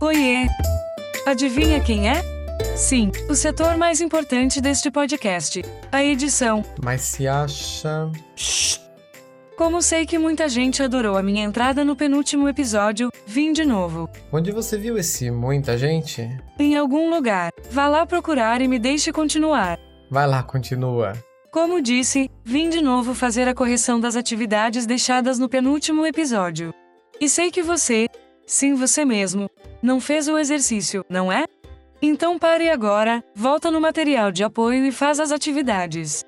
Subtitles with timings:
[0.00, 0.46] Oiê!
[1.26, 2.22] Adivinha quem é?
[2.76, 6.64] Sim, o setor mais importante deste podcast, a edição.
[6.84, 8.08] Mas se acha.
[9.56, 14.08] Como sei que muita gente adorou a minha entrada no penúltimo episódio, vim de novo.
[14.32, 16.30] Onde você viu esse muita gente?
[16.60, 17.50] Em algum lugar.
[17.68, 19.80] Vá lá procurar e me deixe continuar.
[20.08, 21.12] Vai lá, continua.
[21.50, 26.72] Como disse, vim de novo fazer a correção das atividades deixadas no penúltimo episódio.
[27.20, 28.06] E sei que você,
[28.48, 29.48] sim você mesmo,
[29.80, 31.44] não fez o exercício, não é?
[32.00, 36.24] Então pare agora, volta no material de apoio e faz as atividades.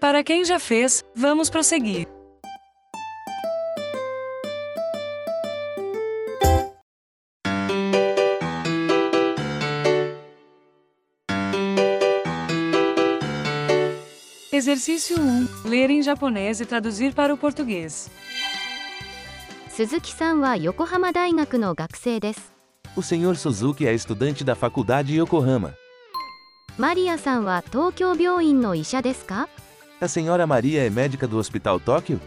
[0.00, 2.08] Para quem já fez, vamos prosseguir.
[14.50, 15.68] Exercício 1.
[15.68, 18.10] Ler em japonês e traduzir para o português.
[19.78, 22.52] 鈴木さんは横浜大学の学生です
[22.96, 23.36] O Sr.
[23.36, 25.72] Suzuki é estudante da faculdade Yokohama.
[26.76, 29.48] マリアさんは東京病院の医者ですか
[30.00, 32.18] A senhora Maria é médica do Hospital Tóquio?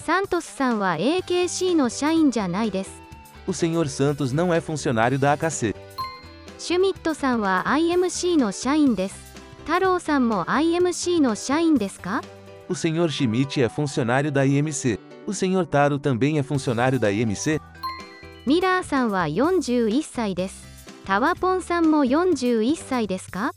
[0.00, 2.90] サントスさんは AKC の社員じゃないです
[3.46, 3.86] O Sr.
[3.88, 5.74] Santos não é funcionário da AKC.
[6.58, 9.16] シュミットさんは IMC の社員です
[9.64, 12.20] 太郎さんも IMC の社員ですか
[12.69, 13.09] O Sr.
[13.11, 14.99] Schmidt é funcionário da IMC.
[15.27, 15.65] O Sr.
[15.65, 17.59] Taro também é funcionário da IMC?
[18.45, 20.63] ミラーさんは41歳です
[21.05, 23.51] タワポンさんも41歳ですか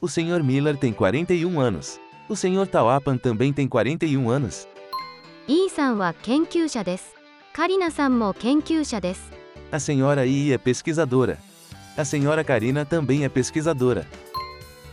[0.00, 0.42] O Sr.
[0.42, 2.00] Miller tem 41 anos.
[2.28, 2.66] O Sr.
[2.66, 4.66] Tawapan também tem 41 anos.
[5.48, 7.14] イーさんは研究者です
[7.52, 9.30] カリナさんも研究者です
[9.70, 11.38] A senhora I é pesquisadora.
[11.96, 14.04] A senhora Karina também é pesquisadora.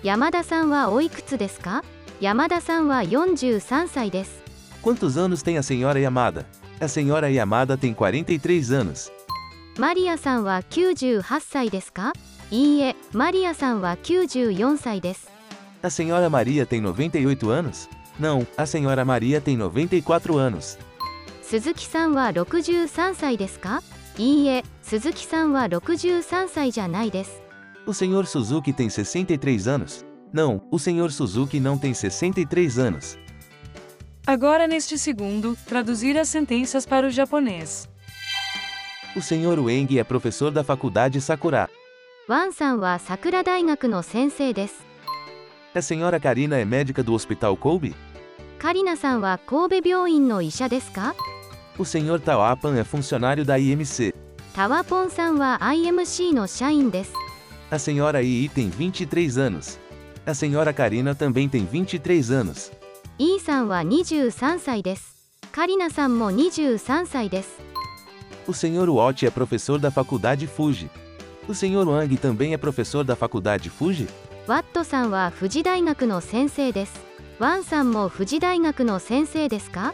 [0.03, 1.83] 山田さんはおいくつですか
[2.20, 4.30] Yamada-san wa 43 sai desu.
[4.82, 6.46] Quantos anos tem a senhora Yamada?
[6.80, 9.10] A senhora Yamada tem 43 anos.
[9.78, 12.12] Maria-san wa 98 sai desu ka?
[12.52, 15.26] Iie, Maria-san wa 94 sai desu.
[15.82, 17.88] A senhora Maria tem 98 anos?
[18.18, 20.78] Não, a senhora Maria tem 94 anos.
[21.42, 23.82] Suzuki-san wa 63 sai desu ka?
[24.16, 27.42] Iie, Suzuki-san wa 63 sai janai desu.
[27.86, 30.04] O senhor Suzuki tem 63 anos?
[30.34, 31.12] Não, o Sr.
[31.12, 33.16] Suzuki não tem 63 anos.
[34.26, 37.88] Agora, neste segundo, traduzir as sentenças para o japonês.
[39.14, 39.60] O Sr.
[39.60, 41.70] Weng é professor da faculdade Sakura.
[42.28, 44.82] Wan-san wa Sakura Daigaku no sensei desu.
[45.72, 47.94] A senhora Karina é médica do Hospital Kobe?
[48.58, 51.14] Karina-san wa Kobe byouin no isha desu ka?
[51.78, 52.18] O Sr.
[52.18, 54.12] Tawapan é funcionário da IMC.
[54.52, 57.12] Tawapon-san wa IMC no shain desu.
[57.70, 59.78] A senhora Ii tem 23 anos.
[60.25, 62.71] A senhora Karina também tem 23 anos.
[63.17, 65.15] イーさんは23歳です。
[65.51, 67.59] カリナさんも23歳です。
[68.47, 70.89] O senhor Watt é professor da faculdade Fuji.
[71.47, 74.07] O senhor Wang também é professor da faculdade Fuji?
[74.47, 76.99] ワットさんは富士大学の先生です。
[77.39, 79.93] ワンさんも富士大学の先生ですか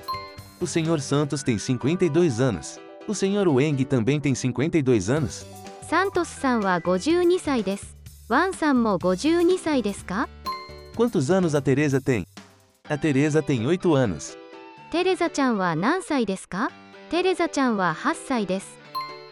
[0.62, 2.80] O senhor Santos tem 52 anos.
[3.08, 5.46] O senhor Weng também tem 52 anos?
[5.90, 7.96] サントスさんは52歳です。
[8.30, 10.28] ワンさんも52歳ですか
[10.96, 12.26] Quantos anos a Teresa tem?
[12.90, 14.38] A Teresa tem 8 anos.
[14.92, 16.72] テレザちゃんは何歳ですか
[17.10, 18.78] テレザちゃんは8歳です。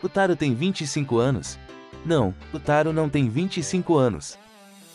[0.04, 1.58] O Taro tem 25 anos?
[2.06, 4.38] Não, o Taro não tem 25 anos.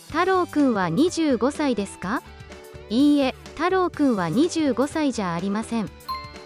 [0.08, 2.22] 太郎くんは25歳ですか
[2.90, 5.88] いいえ、太郎くんは25歳じゃありません。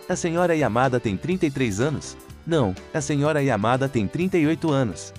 [0.09, 2.17] A senhora Yamada tem 33 anos?
[2.47, 5.13] Não, a senhora Yamada tem 38 anos.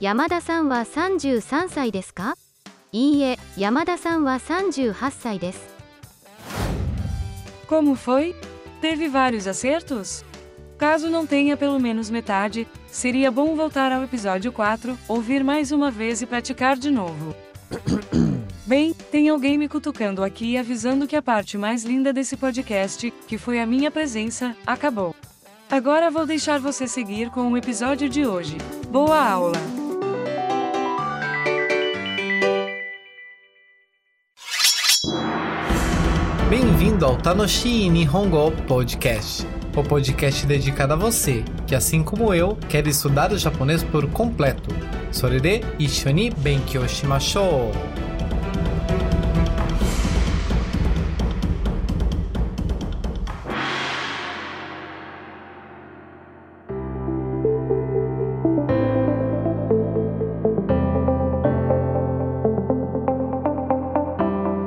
[0.00, 2.36] 山田さんは33歳ですか
[2.92, 5.60] いいえ、山田さんは38歳です。
[7.68, 8.34] Como foi?
[8.80, 10.24] Teve vários acertos?
[10.78, 15.90] Caso não tenha pelo menos metade, seria bom voltar ao episódio 4, ouvir mais uma
[15.90, 17.34] vez e praticar de novo.
[18.66, 23.12] Bem, tem alguém me cutucando aqui e avisando que a parte mais linda desse podcast,
[23.26, 25.14] que foi a minha presença, acabou.
[25.70, 28.56] Agora vou deixar você seguir com o episódio de hoje.
[28.90, 29.79] Boa aula!
[37.01, 42.85] bem-vindo ao Tanoshi Nihongo Podcast, o podcast dedicado a você que, assim como eu, quer
[42.85, 44.69] estudar o japonês por completo.
[45.11, 47.71] Sorede Ishoni Benkyo Shimashou!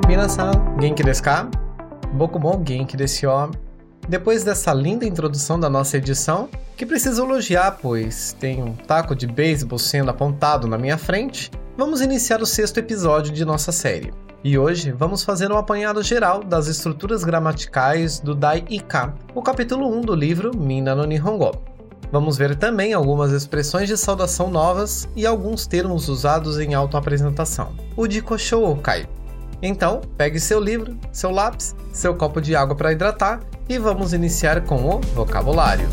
[0.07, 1.64] Minasan, genki desu ka?
[2.15, 3.51] Boku mo genki desu yo.
[4.07, 6.47] Depois dessa linda introdução da nossa edição,
[6.77, 11.51] que preciso elogiar, pois tem um taco de beisebol sendo apontado na minha frente.
[11.75, 14.13] Vamos iniciar o sexto episódio de nossa série.
[14.41, 19.85] E hoje vamos fazer um apanhado geral das estruturas gramaticais do Dai Ika, o capítulo
[19.97, 21.51] 1 do livro Minna no Nihongo.
[22.13, 27.73] Vamos ver também algumas expressões de saudação novas e alguns termos usados em autoapresentação.
[27.97, 29.05] O Dikosho Okai.
[29.61, 34.63] Então, pegue seu livro, seu lápis, seu copo de água para hidratar e vamos iniciar
[34.63, 35.87] com o vocabulário.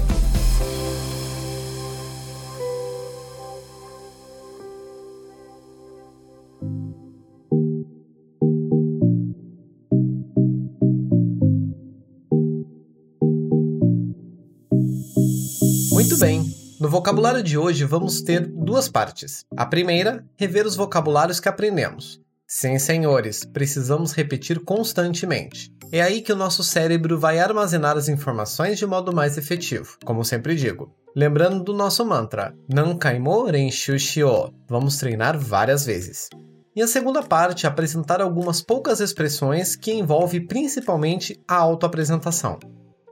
[15.92, 16.44] Muito bem.
[16.80, 19.46] No vocabulário de hoje vamos ter duas partes.
[19.56, 22.21] A primeira, rever os vocabulários que aprendemos.
[22.54, 25.74] Sim, senhores, precisamos repetir constantemente.
[25.90, 30.22] É aí que o nosso cérebro vai armazenar as informações de modo mais efetivo, como
[30.22, 30.94] sempre digo.
[31.16, 36.28] Lembrando do nosso mantra, Nankaimo Renshu Shio, vamos treinar várias vezes.
[36.76, 42.58] E a segunda parte, apresentar algumas poucas expressões que envolvem principalmente a autoapresentação.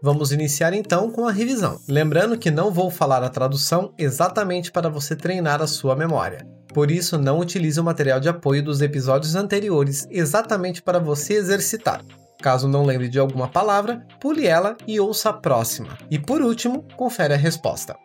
[0.03, 1.81] Vamos iniciar então com a revisão.
[1.89, 6.47] Lembrando que não vou falar a tradução exatamente para você treinar a sua memória.
[6.73, 12.03] Por isso, não utilize o material de apoio dos episódios anteriores exatamente para você exercitar.
[12.41, 15.99] Caso não lembre de alguma palavra, pule ela e ouça a próxima.
[16.11, 17.97] E por último, confere a resposta.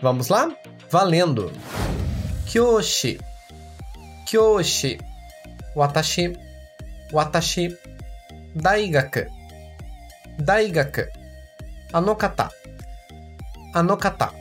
[0.00, 0.48] Vamos lá?
[0.90, 1.50] Valendo!
[2.46, 3.20] Kyoshi
[4.26, 4.98] Kyoshi
[5.76, 6.36] Watashi
[7.12, 7.76] Watashi
[8.56, 9.26] Daigaku
[10.38, 11.02] Daigaku
[11.92, 12.50] Anokata
[13.72, 14.32] Anokata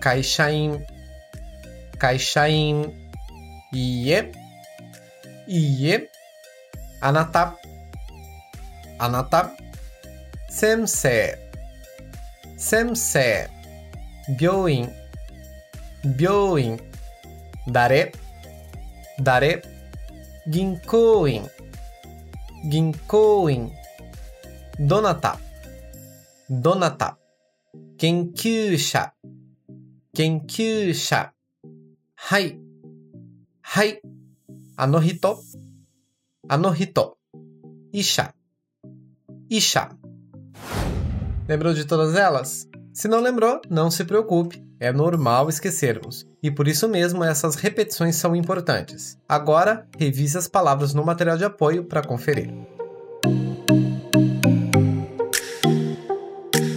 [0.00, 0.86] Kaishain
[1.98, 3.03] Kaishain
[3.74, 4.30] いいえ、
[5.48, 6.08] いいえ、
[7.00, 7.58] あなた、
[8.98, 9.50] あなた、
[10.48, 11.36] 先生、
[12.56, 13.50] 先生、
[14.40, 14.88] 病院、
[16.16, 16.80] 病院、
[17.66, 18.12] 誰、
[19.20, 19.62] 誰、
[20.46, 21.42] 銀行員、
[22.70, 23.72] 銀行員、
[24.78, 25.36] どなた、
[26.48, 27.18] どなた、
[27.98, 29.12] 研究者、
[30.14, 31.32] 研究者。
[32.14, 32.63] はい、
[33.73, 34.01] はい。
[34.75, 35.39] あの人、
[36.47, 37.17] あの人。
[37.91, 38.33] 医者、
[39.49, 39.89] 医者。
[41.47, 42.67] Lembrou de todas elas?
[42.93, 46.27] Se não lembrou, não se preocupe, é normal esquecermos.
[46.43, 49.17] E por isso mesmo essas repetições são importantes.
[49.27, 52.53] Agora, revise as palavras no material de apoio para conferir.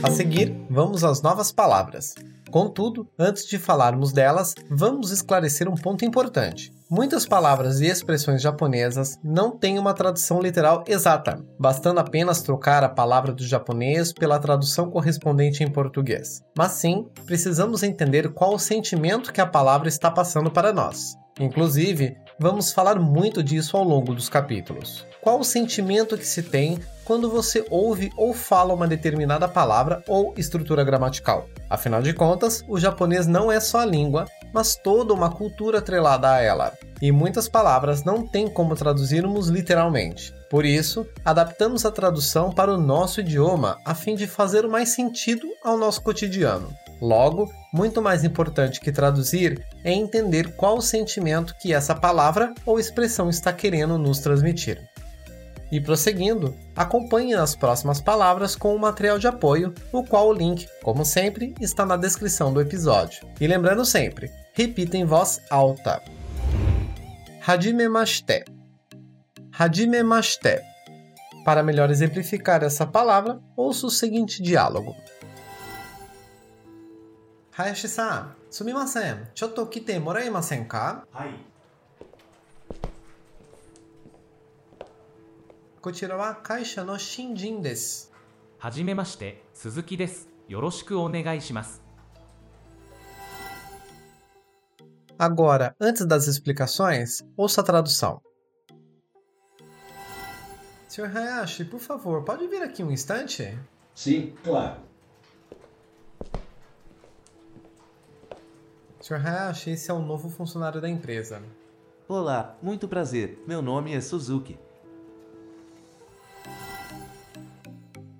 [0.02, 2.14] A seguir, vamos às novas palavras.
[2.51, 6.71] Contudo, antes de falarmos delas, vamos esclarecer um ponto importante.
[6.89, 12.89] Muitas palavras e expressões japonesas não têm uma tradução literal exata, bastando apenas trocar a
[12.89, 16.41] palavra do japonês pela tradução correspondente em português.
[16.57, 21.17] Mas sim, precisamos entender qual o sentimento que a palavra está passando para nós.
[21.39, 25.05] Inclusive, vamos falar muito disso ao longo dos capítulos.
[25.21, 30.33] Qual o sentimento que se tem quando você ouve ou fala uma determinada palavra ou
[30.35, 31.47] estrutura gramatical.
[31.69, 36.29] Afinal de contas, o japonês não é só a língua, mas toda uma cultura atrelada
[36.29, 36.73] a ela.
[37.01, 40.33] E muitas palavras não tem como traduzirmos literalmente.
[40.49, 45.47] Por isso, adaptamos a tradução para o nosso idioma a fim de fazer mais sentido
[45.63, 46.75] ao nosso cotidiano.
[47.01, 52.79] Logo, muito mais importante que traduzir é entender qual o sentimento que essa palavra ou
[52.79, 54.81] expressão está querendo nos transmitir.
[55.71, 60.67] E prosseguindo, acompanhe as próximas palavras com o material de apoio, o qual o link,
[60.81, 63.27] como sempre, está na descrição do episódio.
[63.39, 66.01] E lembrando sempre, repita em voz alta.
[67.45, 68.45] Hajimemashite.
[69.51, 70.61] Hajimemashite.
[71.43, 74.95] Para melhor exemplificar essa palavra, ouça o seguinte diálogo.
[77.56, 79.28] Hayashi-san, sumimasen.
[79.34, 81.04] Chotto kite moraimasen ka?
[85.82, 88.12] こちらは会社の新人です。
[88.58, 90.28] はじめまして、鈴木です。
[90.46, 91.82] よろしくお願いします。
[95.18, 98.20] Agora, antes das explicações, ouça a tradução.
[100.88, 101.06] Sr.
[101.06, 103.58] Hayashi, por favor, pode vir aqui um instante?
[103.94, 104.76] Sim, claro.
[109.07, 109.25] Sr.
[109.25, 111.41] Hayashi, esse é o novo funcionário da empresa.
[112.09, 113.41] Olá, muito prazer.
[113.47, 114.59] Meu nome é Suzuki.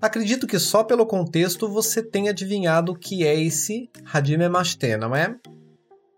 [0.01, 5.13] Acredito que só pelo contexto você tenha adivinhado o que é esse Hajime Mashite, não
[5.13, 5.35] é?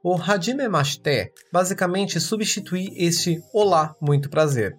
[0.04, 4.78] O Hajime Mashite basicamente substitui este Olá, muito prazer.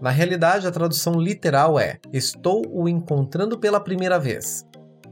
[0.00, 4.65] Na realidade, a tradução literal é Estou o encontrando pela primeira vez.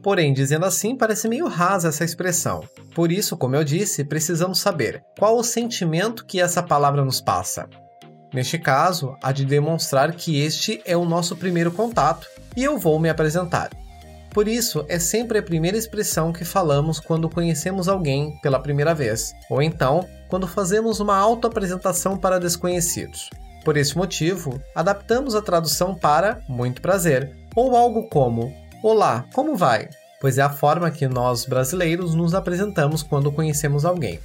[0.04, 2.62] Porém, dizendo assim, parece meio rasa essa expressão.
[2.94, 7.66] Por isso, como eu disse, precisamos saber qual o sentimento que essa palavra nos passa.
[8.30, 13.00] Neste caso, há de demonstrar que este é o nosso primeiro contato e eu vou
[13.00, 13.70] me apresentar.
[14.30, 19.32] Por isso, é sempre a primeira expressão que falamos quando conhecemos alguém pela primeira vez,
[19.48, 23.30] ou então quando fazemos uma autoapresentação para desconhecidos.
[23.64, 28.52] Por esse motivo, adaptamos a tradução para muito prazer, ou algo como
[28.84, 29.88] Olá, como vai?
[30.20, 34.20] Pois é a forma que nós brasileiros nos apresentamos quando conhecemos alguém.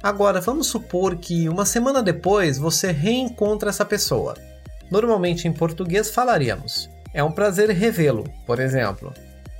[0.00, 4.36] Agora, vamos supor que uma semana depois você reencontra essa pessoa.
[4.88, 9.12] Normalmente em português falaríamos: É um prazer revê-lo, por exemplo.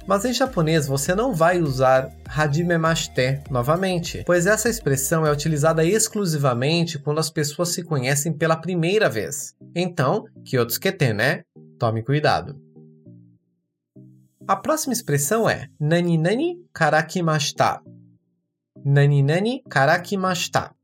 [0.07, 6.97] Mas em japonês você não vai usar hajimemashite novamente, pois essa expressão é utilizada exclusivamente
[6.97, 9.57] quando as pessoas se conhecem pela primeira vez.
[9.75, 11.43] Então, kyotsukete, né?
[11.77, 12.68] Tome cuidado.
[14.49, 17.83] A próxima expressão é nani nani karakimashita.
[18.83, 20.75] Nani nani karakimashita.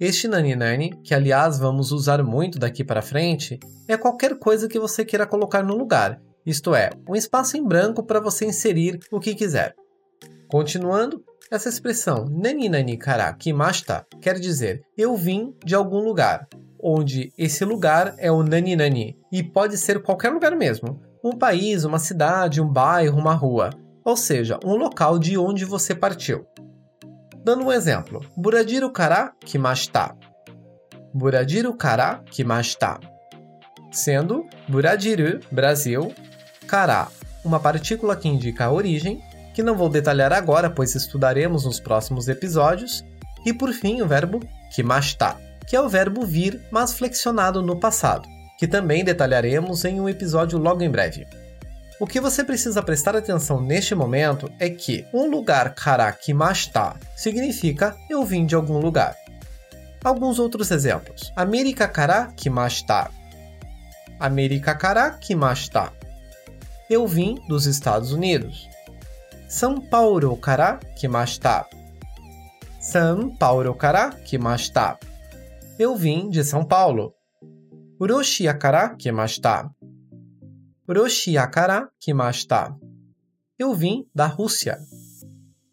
[0.00, 4.78] Este nani nani, que aliás vamos usar muito daqui para frente, é qualquer coisa que
[4.78, 9.20] você queira colocar no lugar, isto é, um espaço em branco para você inserir o
[9.20, 9.74] que quiser.
[10.48, 16.48] Continuando, essa expressão nani nani kara kimashita quer dizer eu vim de algum lugar,
[16.82, 21.84] onde esse lugar é o nani nani e pode ser qualquer lugar mesmo, um país,
[21.84, 23.70] uma cidade, um bairro, uma rua,
[24.04, 26.46] ou seja, um local de onde você partiu.
[27.42, 30.14] Dando um exemplo, Buradiru kara kimashita.
[31.14, 33.00] Buradiru kara kimashita.
[33.90, 36.12] Sendo Buradiru, Brasil,
[36.66, 37.08] Kará,
[37.42, 39.22] uma partícula que indica a origem,
[39.54, 43.02] que não vou detalhar agora, pois estudaremos nos próximos episódios,
[43.46, 44.40] e por fim o verbo
[44.74, 48.28] kimashita, que é o verbo vir, mas flexionado no passado,
[48.64, 51.26] que também detalharemos em um episódio logo em breve.
[52.00, 57.94] O que você precisa prestar atenção neste momento é que um lugar kara kimashita significa
[58.08, 59.14] eu vim de algum lugar.
[60.02, 61.30] Alguns outros exemplos.
[61.36, 63.10] Amerika kara kimashita.
[64.18, 65.92] Amerika kara kimashita
[66.88, 68.66] eu vim dos Estados Unidos.
[69.46, 71.66] São Paulo kara kimashita.
[72.80, 74.98] São Paulo kara kimashita.
[75.78, 77.14] Eu vim de São Paulo.
[78.00, 78.58] Uroshia.
[83.58, 84.78] Eu vim da Rússia.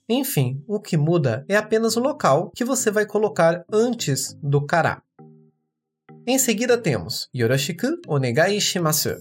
[0.08, 5.02] Enfim, o que muda é apenas o local que você vai colocar antes do kara.
[6.28, 9.18] Em seguida temos Yoroshiku onegai shimasu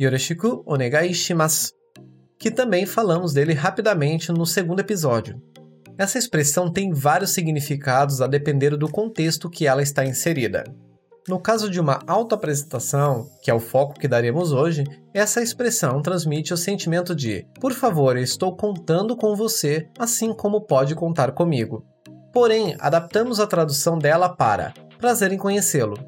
[0.00, 1.72] Yoroshiku onegai shimasu,
[2.38, 5.40] que também falamos dele rapidamente no segundo episódio.
[5.96, 10.64] Essa expressão tem vários significados a depender do contexto que ela está inserida.
[11.28, 16.54] No caso de uma autoapresentação, que é o foco que daremos hoje, essa expressão transmite
[16.54, 21.84] o sentimento de: por favor, estou contando com você, assim como pode contar comigo.
[22.32, 25.98] Porém, adaptamos a tradução dela para prazer em conhecê-lo,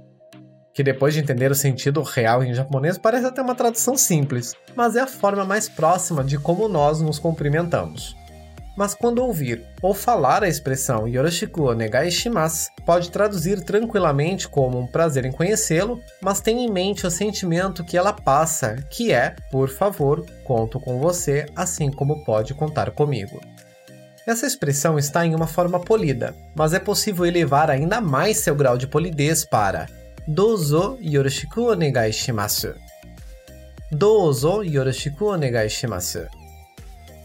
[0.73, 4.97] que depois de entender o sentido real em japonês parece até uma tradução simples, mas
[4.97, 8.17] é a forma mais próxima de como nós nos cumprimentamos.
[8.81, 14.87] Mas quando ouvir ou falar a expressão Yoroshiku onegai shimasu, pode traduzir tranquilamente como um
[14.87, 19.69] prazer em conhecê-lo, mas tenha em mente o sentimento que ela passa, que é, por
[19.69, 23.39] favor, conto com você, assim como pode contar comigo.
[24.27, 28.79] Essa expressão está em uma forma polida, mas é possível elevar ainda mais seu grau
[28.79, 29.89] de polidez para
[30.27, 32.73] Dozo yoroshiku onegai shimasu.
[33.93, 36.40] Dozo yoroshiku onegai shimasu.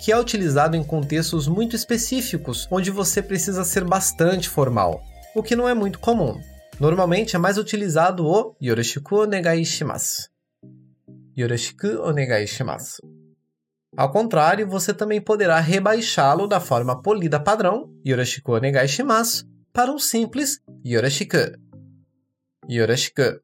[0.04, 5.02] Que é utilizado em contextos muito específicos, onde você precisa ser bastante formal,
[5.36, 6.40] o que não é muito comum.
[6.80, 10.30] Normalmente é mais utilizado o yoroshiku onegai shimasu.
[11.38, 13.02] Yoroshiku onegai shimasu.
[13.98, 19.98] Ao contrário, você também poderá rebaixá-lo da forma polida padrão, yoroshiku onegai shimasu, para um
[19.98, 21.38] simples yoroshiku
[22.70, 23.40] yoroshiku,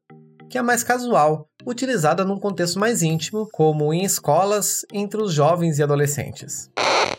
[0.50, 5.78] que é mais casual, utilizada num contexto mais íntimo, como em escolas entre os jovens
[5.78, 6.70] e adolescentes.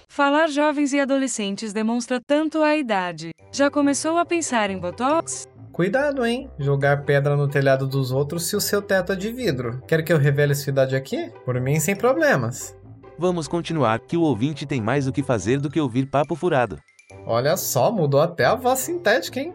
[0.08, 3.32] Falar jovens e adolescentes demonstra tanto a idade.
[3.52, 5.48] Já começou a pensar em botox?
[5.72, 6.50] Cuidado, hein?
[6.60, 9.82] Jogar pedra no telhado dos outros se o seu teto é de vidro.
[9.88, 11.32] Quer que eu revele sua idade aqui?
[11.44, 12.76] Por mim, sem problemas.
[13.18, 16.80] Vamos continuar, que o ouvinte tem mais o que fazer do que ouvir papo furado.
[17.26, 19.54] Olha só, mudou até a voz sintética, hein?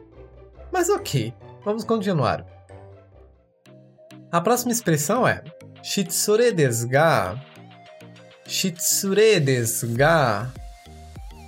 [0.73, 1.33] Mas ok,
[1.69, 2.47] Vamos continuar.
[4.31, 5.43] A próxima expressão é
[5.83, 7.35] Shitsure desu ga.
[8.47, 10.51] Shitsure desu ga.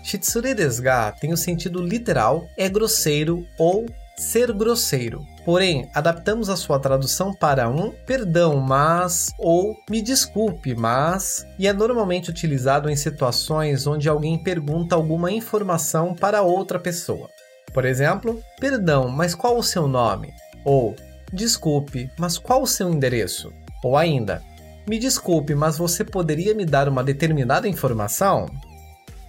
[0.03, 3.85] Shitsure desu ga tem o sentido literal é grosseiro ou
[4.17, 5.27] ser grosseiro.
[5.45, 11.73] Porém, adaptamos a sua tradução para um perdão, mas ou me desculpe, mas e é
[11.75, 17.29] normalmente utilizado em situações onde alguém pergunta alguma informação para outra pessoa.
[17.75, 20.33] Por exemplo, perdão, mas qual o seu nome?
[20.65, 20.95] Ou
[21.33, 23.53] desculpe, mas qual o seu endereço?
[23.83, 24.43] Ou ainda,
[24.87, 28.47] me desculpe, mas você poderia me dar uma determinada informação?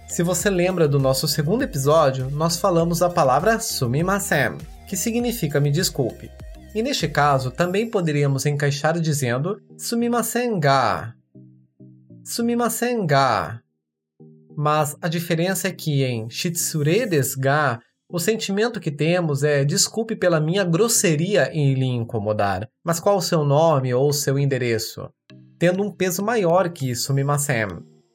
[0.08, 5.70] Se você lembra do nosso segundo episódio, nós falamos a palavra sumimasen, que significa me
[5.70, 6.30] desculpe.
[6.74, 11.14] E neste caso, também poderíamos encaixar dizendo sumimasen ga.
[12.24, 13.60] Sumimasen ga.
[14.56, 17.80] Mas a diferença é que em shitsure desu ga,
[18.12, 23.22] o sentimento que temos é desculpe pela minha grosseria em lhe incomodar, mas qual o
[23.22, 25.08] seu nome ou seu endereço?
[25.58, 27.68] Tendo um peso maior que sumimasen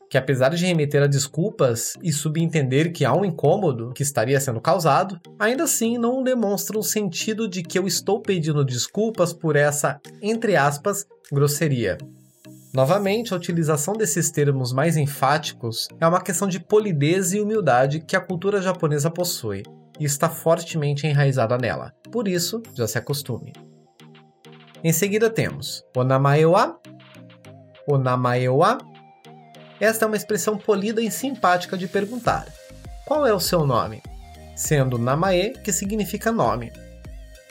[0.10, 4.62] que apesar de remeter a desculpas e subentender que há um incômodo que estaria sendo
[4.62, 10.00] causado, ainda assim não demonstra o sentido de que eu estou pedindo desculpas por essa,
[10.22, 11.98] entre aspas, grosseria.
[12.74, 18.16] Novamente, a utilização desses termos mais enfáticos é uma questão de polidez e humildade que
[18.16, 19.64] a cultura japonesa possui
[20.00, 21.94] e está fortemente enraizada nela.
[22.12, 23.54] Por isso, já se acostume.
[24.84, 26.80] Em seguida temos o namae wa,
[27.88, 28.78] wa
[29.80, 32.48] esta é uma expressão polida e simpática de perguntar:
[33.06, 34.02] Qual é o seu nome?
[34.56, 36.72] Sendo namae, que significa nome.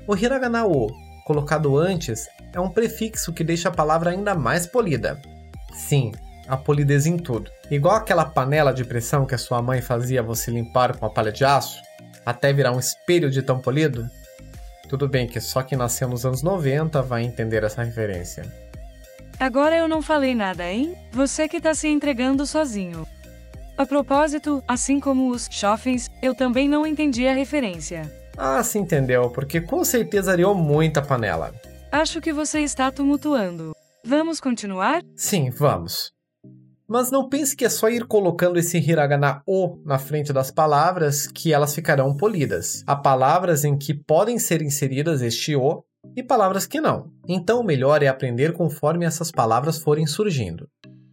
[0.07, 0.89] O hiragana o,
[1.25, 5.21] colocado antes, é um prefixo que deixa a palavra ainda mais polida.
[5.73, 6.13] Sim,
[6.49, 7.51] a polidez em tudo.
[7.71, 11.31] Igual aquela panela de pressão que a sua mãe fazia você limpar com a palha
[11.31, 11.81] de aço,
[12.27, 14.05] até virar um espelho de tão polido?
[14.89, 18.45] Tudo bem que só quem nasceu nos anos 90 vai entender essa referência.
[19.39, 20.97] Agora eu não falei nada, hein?
[21.13, 23.07] Você que tá se entregando sozinho.
[23.79, 28.11] A propósito, assim como os chofens, eu também não entendi a referência.
[28.37, 31.55] Ah, se entendeu, porque com certeza areou muita panela.
[31.93, 33.73] Acho que você está tumultuando.
[34.05, 35.03] Vamos continuar?
[35.15, 36.16] Sim, vamos.
[36.89, 41.27] Mas não pense que é só ir colocando esse hiragana o na frente das palavras
[41.27, 42.85] que elas ficarão polidas.
[42.87, 45.83] Há palavras em que podem ser inseridas este o
[46.15, 47.11] e palavras que não.
[47.27, 50.69] Então, o melhor é aprender conforme essas palavras forem surgindo.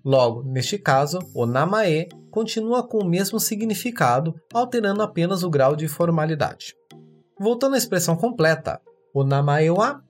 [0.05, 5.87] Logo, neste caso, o namae continua com o mesmo significado, alterando apenas o grau de
[5.87, 6.75] formalidade.
[7.39, 8.79] Voltando à expressão completa,
[9.13, 10.01] o namae wa,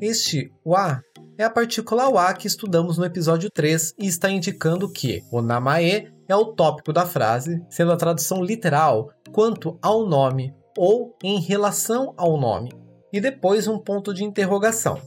[0.00, 1.02] este wa
[1.38, 6.12] é a partícula wa que estudamos no episódio 3 e está indicando que o namae
[6.28, 12.12] é o tópico da frase, sendo a tradução literal quanto ao nome ou em relação
[12.16, 12.72] ao nome
[13.12, 15.00] e depois um ponto de interrogação.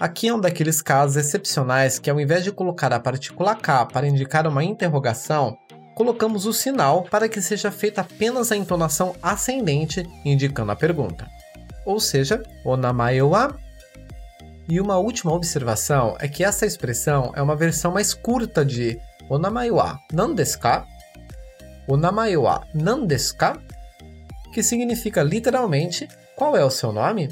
[0.00, 4.06] Aqui é um daqueles casos excepcionais que, ao invés de colocar a partícula K para
[4.06, 5.56] indicar uma interrogação,
[5.96, 11.26] colocamos o sinal para que seja feita apenas a entonação ascendente, indicando a pergunta.
[11.84, 13.52] Ou seja, o namae wa.
[14.68, 18.98] E uma última observação é que essa expressão é uma versão mais curta de
[19.28, 20.86] o namae wa nan desu ka?
[21.88, 23.58] O namae wa nan desu ka?
[24.52, 27.28] Que significa literalmente qual é o seu nome?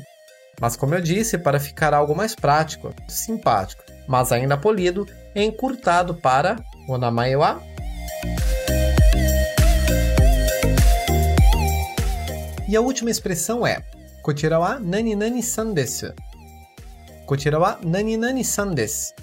[0.61, 6.15] Mas como eu disse, para ficar algo mais prático, simpático, mas ainda polido, é encurtado
[6.15, 6.57] para
[6.89, 7.63] o namae wa.
[12.69, 13.83] E a última expressão é
[14.23, 16.13] Kochira wa nani nani san desu.
[17.31, 19.15] Kochira wa nani nani san desu.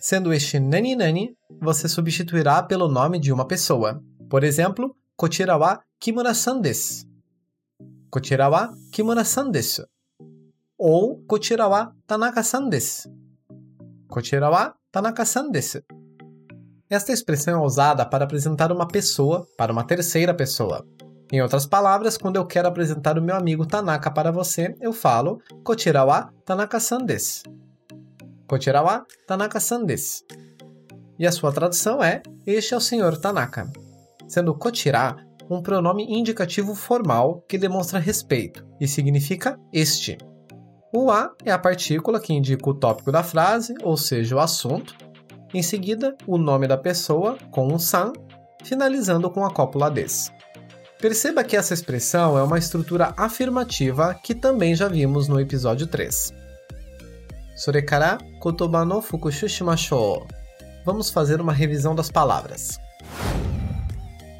[0.00, 4.02] Sendo este nani nani, você substituirá pelo nome de uma pessoa.
[4.28, 7.06] Por exemplo, Kochira wa Kimura-san desu.
[8.10, 9.86] Kochira wa Kimura-san desu
[10.76, 13.08] ou kochira wa Tanaka-san desu.
[14.08, 15.80] Kochira wa Tanaka-san desu.
[16.90, 20.84] Esta expressão é usada para apresentar uma pessoa para uma terceira pessoa.
[21.32, 25.40] Em outras palavras, quando eu quero apresentar o meu amigo Tanaka para você, eu falo
[25.64, 27.44] Kochira wa Tanaka-san desu.
[28.46, 29.86] Kochira wa Tanaka-san.
[31.18, 33.72] E a sua tradução é Este é o senhor Tanaka.
[34.28, 35.16] Sendo kochira
[35.48, 40.18] um pronome indicativo formal que demonstra respeito e significa este.
[40.94, 44.94] O a é a partícula que indica o tópico da frase, ou seja, o assunto.
[45.54, 48.12] Em seguida, o nome da pessoa, com um san,
[48.62, 50.30] finalizando com a cópula des.
[51.02, 56.32] Perceba que essa expressão é uma estrutura afirmativa que também já vimos no episódio 3.
[57.56, 60.28] Sorekara kotoba no fukushushimashou.
[60.86, 62.78] Vamos fazer uma revisão das palavras.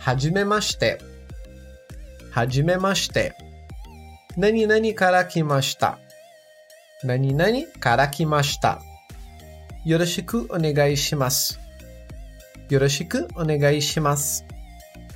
[0.06, 0.98] Hajimemashite.
[2.30, 3.32] Hajimemashite.
[4.36, 5.98] Nani nani karakimashita.
[7.02, 8.78] Nani nani karakimashita.
[9.84, 11.58] Yoroshiku onegai shimasu.
[12.70, 14.44] Yoroshiku onegai shimasu.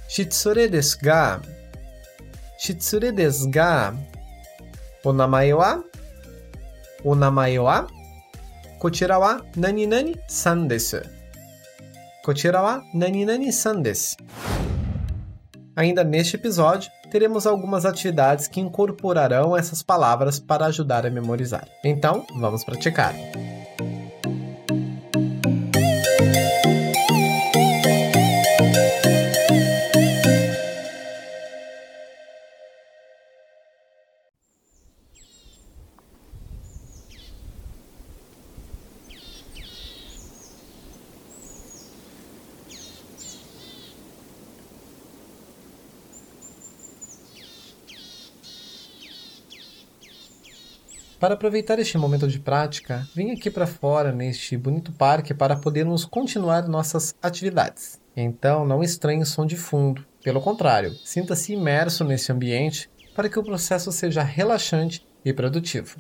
[0.09, 1.41] Shitsure desu ga.
[2.59, 3.51] Shitsure desu.
[5.05, 5.85] O namae wa?
[7.05, 7.87] O namae wa?
[8.79, 11.01] Kochira wa nani nani san desu.
[12.25, 14.17] Kochira wa nani nani san desu.
[15.77, 21.69] Ainda neste episódio, teremos algumas atividades que incorporarão essas palavras para ajudar a memorizar.
[21.85, 23.15] Então, vamos praticar.
[51.19, 56.05] Para aproveitar este momento de prática, vim aqui para fora neste bonito parque para podermos
[56.05, 57.99] continuar nossas atividades.
[58.15, 60.05] Então, não estranhe o som de fundo.
[60.23, 65.97] Pelo contrário, sinta-se imerso nesse ambiente para que o processo seja relaxante e produtivo.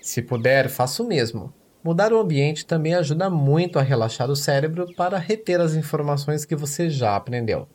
[0.00, 1.52] Se puder, faça o mesmo.
[1.82, 6.54] Mudar o ambiente também ajuda muito a relaxar o cérebro para reter as informações que
[6.54, 7.68] você já aprendeu.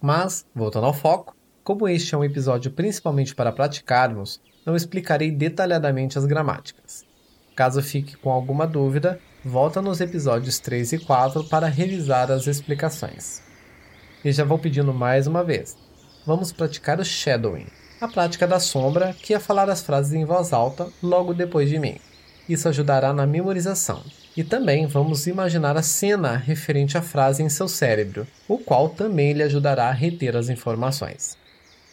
[0.00, 6.18] Mas, voltando ao foco, como este é um episódio principalmente para praticarmos, não explicarei detalhadamente
[6.18, 7.04] as gramáticas.
[7.54, 13.40] Caso fique com alguma dúvida, volta nos episódios 3 e 4 para revisar as explicações.
[14.24, 15.76] E já vou pedindo mais uma vez.
[16.26, 17.68] Vamos praticar o shadowing,
[18.00, 21.78] a prática da sombra, que é falar as frases em voz alta logo depois de
[21.78, 22.00] mim.
[22.48, 24.02] Isso ajudará na memorização.
[24.36, 29.32] E também vamos imaginar a cena referente à frase em seu cérebro, o qual também
[29.32, 31.38] lhe ajudará a reter as informações.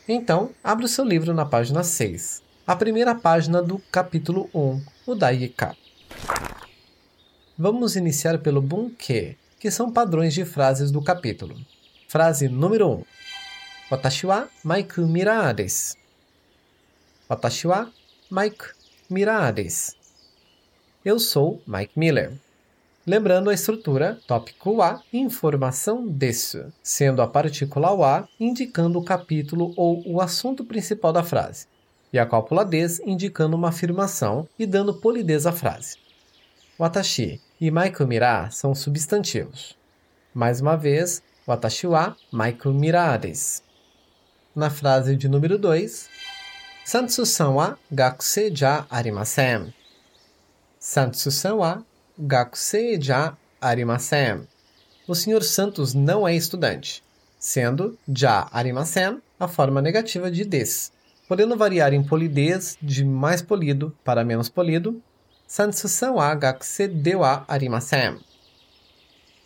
[0.08, 5.16] Então, abra o seu livro na página 6 a primeira página do capítulo 1, o
[5.16, 5.76] Daika.
[7.58, 11.58] Vamos iniciar pelo bunke, que são padrões de frases do capítulo.
[12.08, 13.04] Frase número 1.
[13.92, 15.98] Watashi wa Mike Mira desu.
[17.30, 17.92] Watashi wa
[18.32, 18.66] Mike
[19.10, 19.98] Mira desu.
[21.04, 22.32] Eu sou Mike Miller.
[23.06, 30.02] Lembrando a estrutura tópico wa, informação desu, sendo a partícula wa indicando o capítulo ou
[30.08, 31.73] o assunto principal da frase
[32.14, 35.98] e a cópula des indicando uma afirmação e dando polidez à frase.
[36.80, 39.76] Watashi e maiku mira são substantivos.
[40.32, 43.64] Mais uma vez, watashi wa maiku mira desu.
[44.56, 46.08] Na frase de número 2,
[46.86, 49.74] Santsu-san wa gakusei ja arimasen.
[50.80, 51.84] Santsu-san wa
[52.20, 54.48] gakusei ja arimasen.
[55.08, 55.44] O Sr.
[55.44, 57.04] Santos não é estudante,
[57.40, 60.93] sendo ja arimasen a forma negativa de des
[61.28, 65.02] podendo variar em polidez de mais polido para menos polido.
[65.48, 68.20] Sansusan wa gakuse de wa arimasen.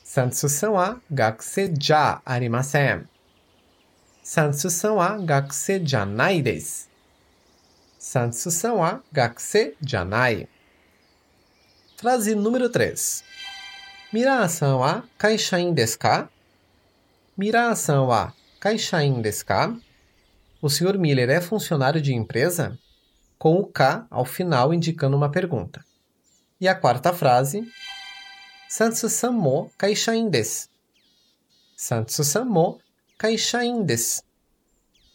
[0.03, 3.07] Sansusan wa gakuse ja arimasen.
[4.23, 6.87] Sansusan wa gakuse janai desu.
[7.99, 10.47] Sansusan wa gakuse janai.
[11.97, 13.23] Frase número 3.
[14.13, 16.29] Mira-san wa kaishain desu ka?
[17.37, 19.75] Mira-san wa kaishain desu ka?
[20.59, 20.97] O Sr.
[20.97, 22.77] Miller é funcionário de empresa?
[23.37, 25.85] Com o K ao final indicando uma pergunta.
[26.59, 27.63] E a quarta frase:
[28.67, 30.67] Sansu-san mo kaishain desu.
[31.75, 32.79] Sansu-san mo
[33.19, 34.23] kaishain desu.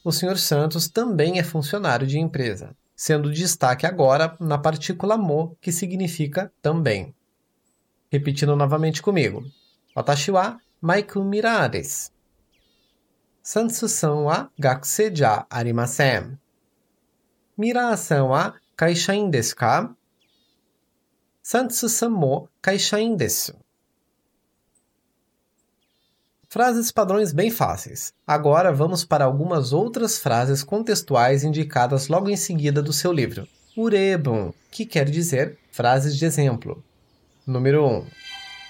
[0.05, 0.39] O Sr.
[0.39, 7.13] Santos também é funcionário de empresa, sendo destaque agora na partícula mo, que significa também.
[8.13, 9.45] Repetindo novamente comigo.
[9.97, 12.13] Watashi wa maiku mira desu.
[13.44, 16.40] サンスさんは学生じゃありません。
[17.58, 19.96] ミラーさんは会社員ですか
[21.44, 23.56] サンスさんも会社員です。
[26.50, 28.14] Frases padrões bem fáceis.
[28.26, 33.48] Agora vamos para algumas outras frases contextuais indicadas logo em seguida do seu livro.
[33.78, 36.84] Urebun, que quer dizer frases de exemplo.
[37.46, 38.06] Número 1.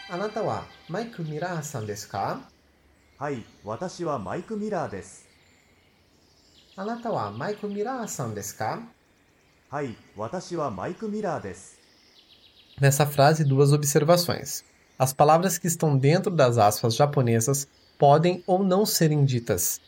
[0.09, 1.11] あなたはマイ
[3.21, 5.27] はい私はマイク・ミラーです
[6.75, 8.81] あなたはマイク・ミラーさんですか
[9.69, 11.77] はい私はマイク・ミラーです
[12.79, 14.63] Nessa frase, duas observações.
[14.99, 19.81] As palavras que estão dentro das aspas japonesas podem ou não serem ditas,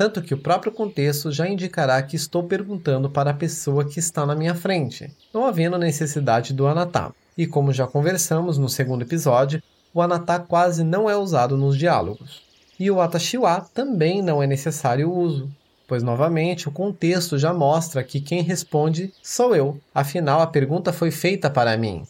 [0.00, 4.24] tanto que o próprio contexto já indicará que estou perguntando para a pessoa que está
[4.24, 7.12] na minha frente, não havendo necessidade do anatá.
[7.36, 12.43] E como já conversamos no segundo episódio, o anatá quase não é usado nos diálogos.
[12.79, 15.49] E o atashiwa também não é necessário o uso,
[15.87, 21.09] pois novamente o contexto já mostra que quem responde sou eu, afinal a pergunta foi
[21.09, 22.05] feita para mim.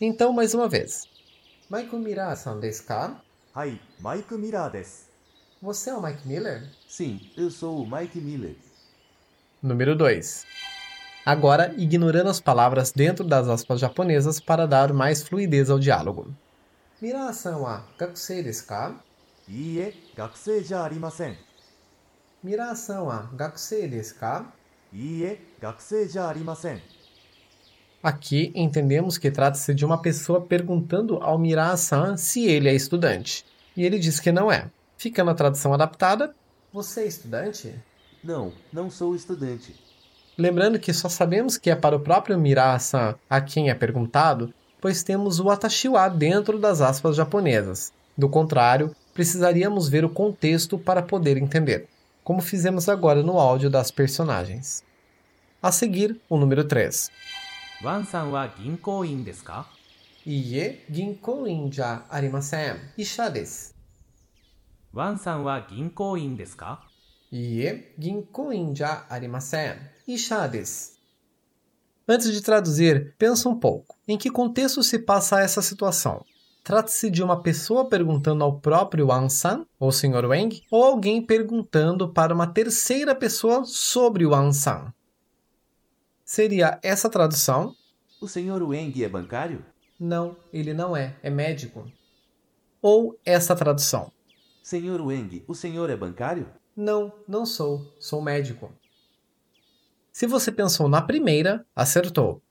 [0.00, 1.06] Então, mais uma vez.
[1.68, 3.20] Maiku Mira-san desu ka?
[3.54, 5.10] Hai, Mike Mira desu.
[5.60, 6.66] Você é o Mike Miller?
[6.88, 8.56] Sim, eu sou o Mike Miller.
[9.62, 10.46] Número 2.
[11.26, 16.32] Agora, ignorando as palavras dentro das aspas japonesas para dar mais fluidez ao diálogo.
[17.02, 18.94] Mira-san wa gakusei desu ka?
[19.49, 21.35] いいえ学生じゃありません
[22.43, 24.45] Mira-san wa gakusei desu ka?
[24.93, 26.81] いいえ学生じゃありません
[28.03, 33.43] Aqui entendemos que trata-se de uma pessoa perguntando ao Mira-san se ele é estudante.
[33.75, 34.69] E ele diz que não é.
[34.95, 36.35] Ficando a tradução adaptada,
[36.71, 37.73] você é estudante?
[38.23, 39.73] Não, não sou estudante.
[40.37, 45.01] Lembrando que só sabemos que é para o próprio Mira-san a quem é perguntado, pois
[45.01, 47.93] temos o Atashiwa dentro das aspas japonesas.
[48.17, 51.88] Do contrário, precisaríamos ver o contexto para poder entender,
[52.24, 54.84] como fizemos agora no áudio das personagens.
[55.62, 57.10] A seguir, o número 3.
[57.82, 59.66] Wan-san wa desu ka?
[60.26, 60.80] Iie,
[61.72, 62.76] ja arimasen.
[62.96, 63.74] Isha desu.
[64.92, 66.82] Wan-san wa desu ka?
[67.32, 67.94] Iie,
[68.74, 69.76] ja arimasen.
[70.06, 70.98] Isha desu.
[72.08, 73.96] Antes de traduzir, pensa um pouco.
[74.08, 76.24] Em que contexto se passa essa situação?
[76.62, 80.26] Trata-se de uma pessoa perguntando ao próprio Wan-san, ou Sr.
[80.26, 84.92] Wang, ou alguém perguntando para uma terceira pessoa sobre o Wan-san.
[86.24, 87.74] Seria essa tradução?
[88.20, 89.64] O senhor Wang é bancário?
[89.98, 91.90] Não, ele não é, é médico.
[92.80, 94.12] Ou essa tradução?
[94.62, 96.46] Senhor Wang, o senhor é bancário?
[96.76, 98.72] Não, não sou, sou médico.
[100.12, 102.42] Se você pensou na primeira, acertou.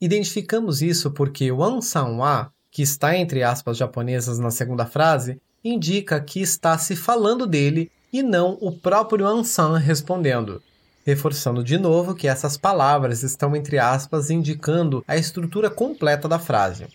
[0.00, 6.20] Identificamos isso porque Wan San Wa, que está entre aspas japonesas na segunda frase, indica
[6.20, 10.62] que está se falando dele e não o próprio Wan San respondendo,
[11.04, 16.86] reforçando de novo que essas palavras estão entre aspas indicando a estrutura completa da frase.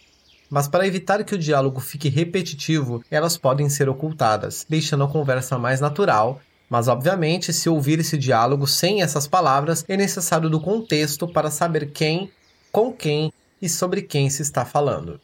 [0.50, 5.58] Mas para evitar que o diálogo fique repetitivo, elas podem ser ocultadas, deixando a conversa
[5.58, 11.28] mais natural mas, obviamente, se ouvir esse diálogo sem essas palavras, é necessário do contexto
[11.28, 12.32] para saber quem,
[12.72, 15.20] com quem e sobre quem se está falando.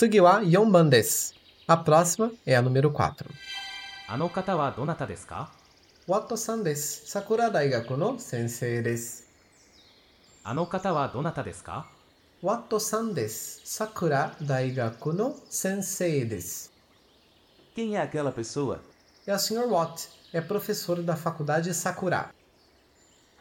[0.00, 1.34] Tsugiwa Yonban desu.
[1.68, 3.28] A próxima é a número 4.
[4.08, 5.50] Ano kata wa donata desu ka?
[6.08, 7.06] Wato-san desu.
[7.06, 9.24] Sakura Daigaku no sensei desu.
[10.42, 11.84] Ano kata wa donata desu ka?
[12.42, 13.60] Wato-san desu.
[13.62, 16.70] Sakura Daigaku no sensei desu.
[17.74, 18.80] Quem é aquela pessoa?
[19.26, 19.68] É o Sr.
[19.68, 20.08] Watt.
[20.32, 22.30] É professor da faculdade Sakura.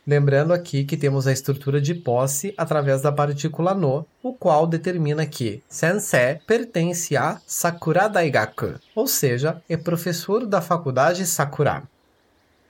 [0.08, 5.26] Lembrando aqui que temos a estrutura de posse através da partícula no, o qual determina
[5.26, 11.84] que sensei pertence a Sakura Daigaku, ou seja, é professor da faculdade Sakura.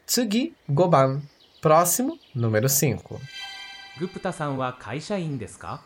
[0.06, 1.22] Tsugi, Goban.
[1.62, 3.20] Próximo, número 5.
[4.00, 5.84] Gupta-san wa kaishain desu ka?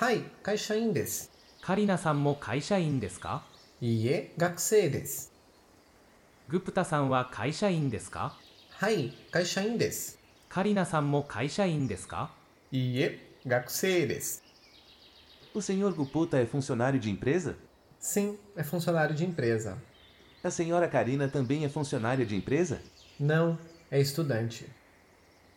[0.00, 1.28] Hai, kaishain desu.
[1.60, 3.42] Karina-san mo kaishain desu ka?
[3.82, 5.28] Iie, gakusei desu.
[6.48, 8.32] Gupta-san wa kaishain desu ka?
[8.80, 10.16] Hai, kaishain desu.
[10.49, 12.31] カリナさんも会社員ですか
[12.71, 14.41] Ie, gakusei desu.
[15.53, 17.55] O senhor Guputa é funcionário de empresa?
[17.97, 19.77] Sim, é funcionário de empresa.
[20.43, 22.81] A senhora Karina também é funcionária de empresa?
[23.19, 23.57] Não,
[23.89, 24.65] é estudante.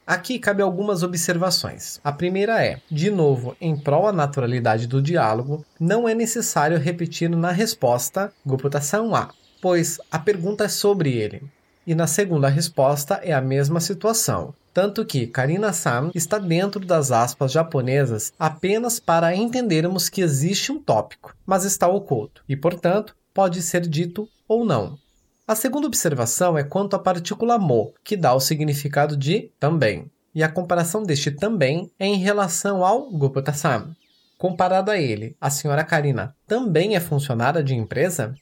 [0.07, 2.01] Aqui cabe algumas observações.
[2.03, 7.29] A primeira é, de novo, em prol da naturalidade do diálogo, não é necessário repetir
[7.29, 11.43] na resposta Guputasan wa, pois a pergunta é sobre ele.
[11.86, 17.52] E na segunda resposta é a mesma situação, tanto que Karina-san está dentro das aspas
[17.52, 23.82] japonesas apenas para entendermos que existe um tópico, mas está oculto, e portanto pode ser
[23.82, 24.98] dito ou não.
[25.46, 30.10] A segunda observação é quanto à partícula mo, que dá o significado de também.
[30.34, 33.94] E a comparação deste também é em relação ao Gupta-san.
[34.38, 38.34] Comparado a ele, a senhora Karina também é funcionária de empresa?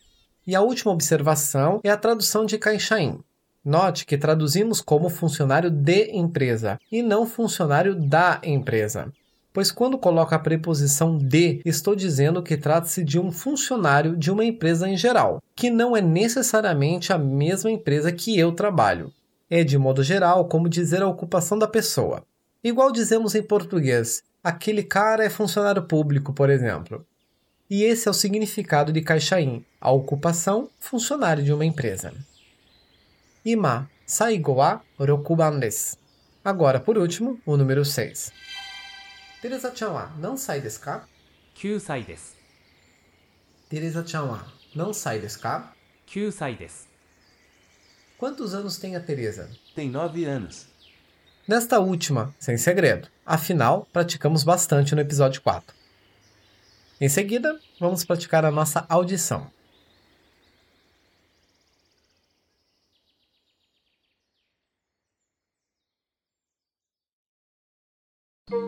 [0.46, 3.20] E a última observação é a tradução de Kaishain.
[3.64, 9.12] Note que traduzimos como funcionário de empresa e não funcionário da empresa
[9.54, 14.46] pois quando coloco a preposição de, estou dizendo que trata-se de um funcionário de uma
[14.46, 19.12] empresa em geral, que não é necessariamente a mesma empresa que eu trabalho.
[19.50, 22.24] É, de modo geral, como dizer a ocupação da pessoa.
[22.64, 27.06] Igual dizemos em português, aquele cara é funcionário público, por exemplo.
[27.70, 32.14] E esse é o significado de caixain, a ocupação, funcionário de uma empresa
[33.46, 35.98] ima, saigo wa rokuban desu.
[36.44, 38.32] Agora, por último, o número 6.
[39.42, 41.08] Teresa-chan wa não sai desu ka?
[41.56, 42.36] Kyusai desu.
[43.70, 45.74] Teresa-chan wa não sai desu ka?
[46.06, 46.88] Kyusai desu.
[48.18, 49.50] Quantos anos tem a Teresa?
[49.76, 50.68] Tem 9 anos.
[51.48, 53.08] Nesta última, sem segredo.
[53.26, 55.76] Afinal, praticamos bastante no episódio 4.
[57.00, 59.50] Em seguida, vamos praticar a nossa audição.
[68.52, 68.60] Nessa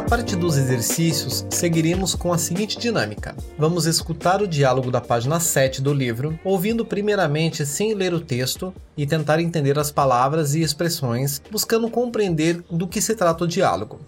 [0.00, 3.34] parte dos exercícios, seguiremos com a seguinte dinâmica.
[3.58, 8.72] Vamos escutar o diálogo da página 7 do livro, ouvindo primeiramente sem ler o texto
[8.96, 13.98] e tentar entender as palavras e expressões, buscando compreender do que se trata o diálogo.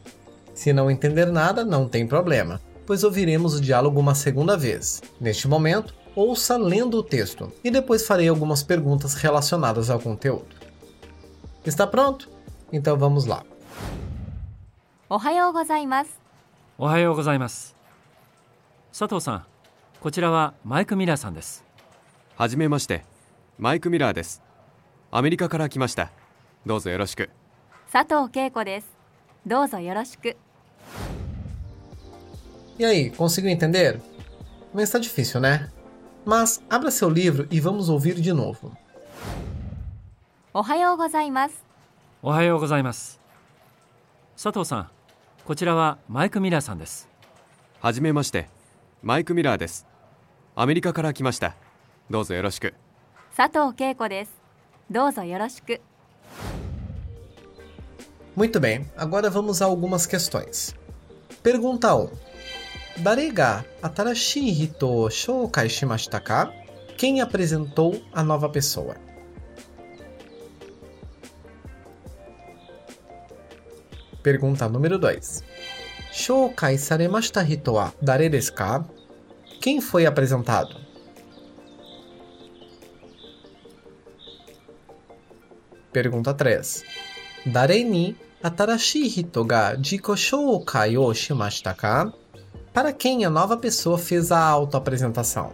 [0.55, 5.02] Se não entender nada, não tem problema pois ouviremos o diálogo uma segunda vez.
[5.20, 10.56] Neste momento, ouça lendo o texto e depois farei algumas perguntas relacionadas ao conteúdo.
[11.66, 12.30] Está pronto?
[12.72, 13.46] Então vamos lá.
[15.16, 16.20] おはようございます
[16.76, 17.76] おはようございます
[18.98, 19.46] 佐藤さん
[20.02, 21.64] こちらはマイク・ミラーさんです
[22.36, 23.06] はじめまして
[23.60, 24.42] マイク・ミラーです
[25.12, 26.10] アメリカから来ました
[26.66, 27.30] どうぞよろしく
[27.92, 28.88] 佐藤恵子です
[29.46, 30.36] どうぞよろしく
[32.78, 34.02] E aí, conseguiu entender?
[34.74, 35.70] Não está difícil, né?
[36.26, 38.72] Mas abra seu livro e vamos ouvir de novo.
[40.56, 41.66] おはようございます
[42.22, 43.20] おはようございます
[44.40, 44.90] 佐藤さん
[45.46, 47.10] こちらはマイク・ミラーさんです
[47.82, 48.48] はじめまして
[49.02, 49.88] マイク・ミラーです
[50.56, 51.56] アメリカから来ました
[52.08, 52.76] どうぞよろしく
[53.36, 54.32] 佐藤恵子です
[54.92, 55.82] どうぞよろしく
[58.36, 60.76] Muito bem, agora vamos a algumas questões.
[61.44, 62.10] Pergunta 1.
[63.02, 66.52] 誰が新しい人を紹介しましたか
[66.98, 68.96] Quem apresentou a nova pessoa?
[74.24, 75.44] Pergunta número 2.
[76.14, 78.86] 紹介されました人は誰ですか
[79.60, 80.68] Quem foi apresentado?
[85.92, 86.86] Pergunta 3.
[87.52, 92.14] 誰に新しい人が自己紹介をしましたか
[92.79, 95.53] para quem a nova pessoa fez a autoapresentação?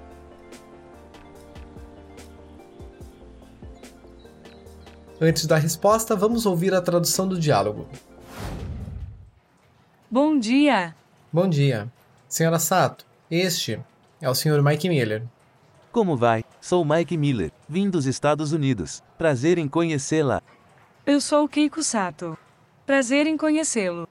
[5.18, 7.88] Antes da resposta, vamos ouvir a tradução do diálogo.
[10.10, 10.94] Bom dia!
[11.32, 11.90] Bom dia.
[12.28, 13.80] Senhora Sato, este
[14.20, 14.62] é o Sr.
[14.62, 15.22] Mike Miller.
[15.90, 16.44] Como vai?
[16.60, 19.02] Sou Mike Miller, vim dos Estados Unidos.
[19.16, 20.42] Prazer em conhecê-la.
[21.06, 22.36] Eu sou Keiko Sato.
[22.84, 24.06] Prazer em conhecê-lo.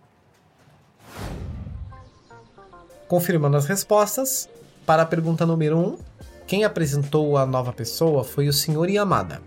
[3.07, 4.49] Confirmando as respostas,
[4.85, 5.97] para a pergunta número 1,
[6.47, 8.89] quem apresentou a nova pessoa foi o Sr.
[8.89, 9.41] Yamada.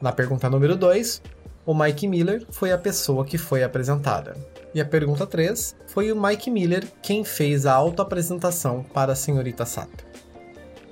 [0.00, 1.22] Na pergunta número 2,
[1.66, 4.36] o Mike Miller foi a pessoa que foi apresentada.
[4.74, 9.66] E a pergunta 3 foi o Mike Miller quem fez a autoapresentação para a senhorita
[9.66, 10.04] Sato.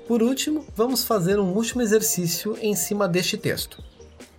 [0.07, 3.81] Por último, vamos fazer um último exercício em cima deste texto.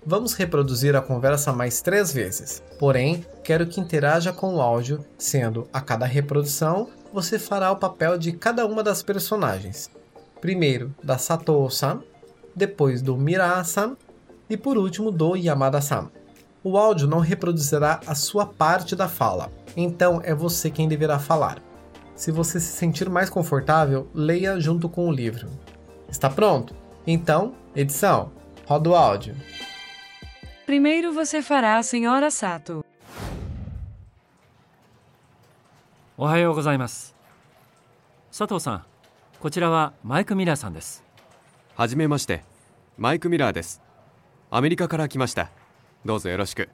[0.05, 5.69] Vamos reproduzir a conversa mais três vezes, porém, quero que interaja com o áudio, sendo
[5.73, 9.91] a cada reprodução você fará o papel de cada uma das personagens.
[10.41, 12.03] Primeiro da Sato-san,
[12.55, 13.97] depois do Mira-san
[14.49, 16.11] e por último do Yamada-san.
[16.63, 21.63] O áudio não reproduzirá a sua parte da fala, então é você quem deverá falar.
[22.15, 25.49] Se você se sentir mais confortável, leia junto com o livro.
[26.09, 26.75] Está pronto?
[27.07, 28.31] Então, edição,
[28.67, 29.35] roda o áudio.
[30.67, 32.85] Primeiro você fará a senhora Sato.
[36.23, 37.15] おはようございます。
[38.29, 38.85] 佐藤さん
[39.41, 41.03] こちらはマイク・ミラーさんです。
[41.75, 42.45] はじめまして。
[42.99, 43.81] マイク・ミラーです。
[44.51, 45.49] アメリカから来ました。
[46.05, 46.69] どうぞよろしく。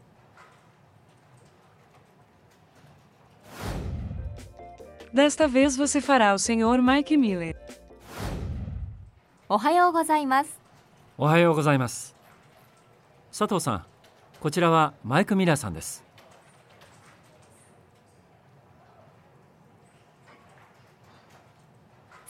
[5.14, 7.54] Desta vez você fará o senhor Mike Miller.
[9.48, 10.59] おはようございます。
[11.16, 12.16] おはようございます。
[13.30, 13.85] 佐藤さん
[14.40, 16.06] こちらはマイク・ミラーさんです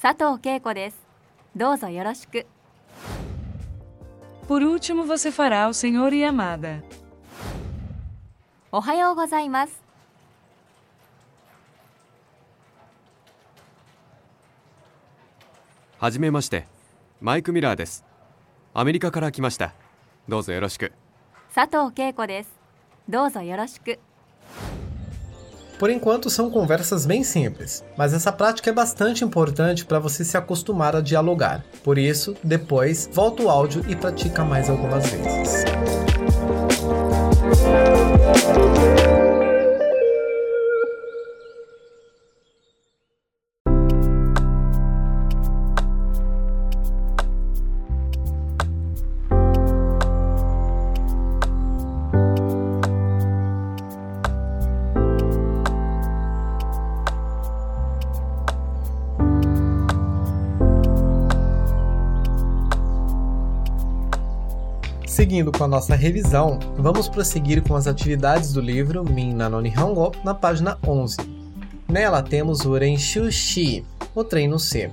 [0.07, 1.05] 佐藤恵子です。
[1.57, 2.47] どうぞよろしく。
[4.47, 6.81] Por último você fará o senhor Yamada.
[8.71, 9.83] おはようございます。
[15.99, 16.69] はじめまして。
[17.21, 18.05] マイク・ミラーです。
[18.75, 19.73] アメリカから来ました。
[20.29, 20.93] どうぞよろしく。
[21.53, 22.51] 佐藤恵子です。
[23.09, 23.99] どうぞよろしく
[25.79, 30.37] Por enquanto são conversas bem simples, mas essa prática é bastante importante para você se
[30.37, 31.65] acostumar a dialogar.
[31.85, 35.65] Por isso, depois, volta o áudio e pratica mais algumas vezes.
[65.27, 70.13] Seguindo com a nossa revisão, vamos prosseguir com as atividades do livro Min no Nihongo
[70.23, 71.17] na página 11.
[71.89, 74.89] Nela temos o Renshu Shi, o treino C,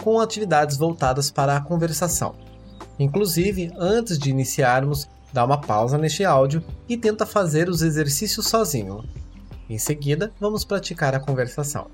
[0.00, 2.36] com atividades voltadas para a conversação.
[2.96, 9.02] Inclusive, antes de iniciarmos, dá uma pausa neste áudio e tenta fazer os exercícios sozinho.
[9.68, 11.88] Em seguida, vamos praticar a conversação.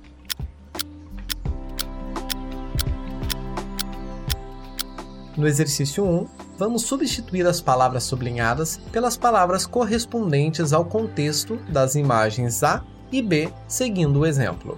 [5.34, 12.62] No exercício 1, vamos substituir as palavras sublinhadas pelas palavras correspondentes ao contexto das imagens
[12.64, 12.82] A
[13.12, 14.76] e B, seguindo o exemplo.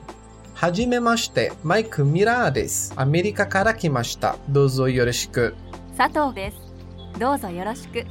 [0.60, 2.92] Hajimemashite, Maiku Mira desu.
[2.94, 4.36] América karakimashita.
[4.46, 5.56] Dozo yoroshiku.
[5.96, 6.60] Sato desu.
[7.18, 8.06] Dozo yoroshiku.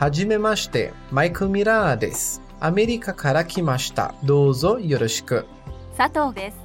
[0.00, 2.40] Hajimemashite, Maiku Mira desu.
[2.58, 4.14] América karakimashita.
[4.22, 5.44] Dozo yoroshiku.
[5.94, 6.56] Sato desu.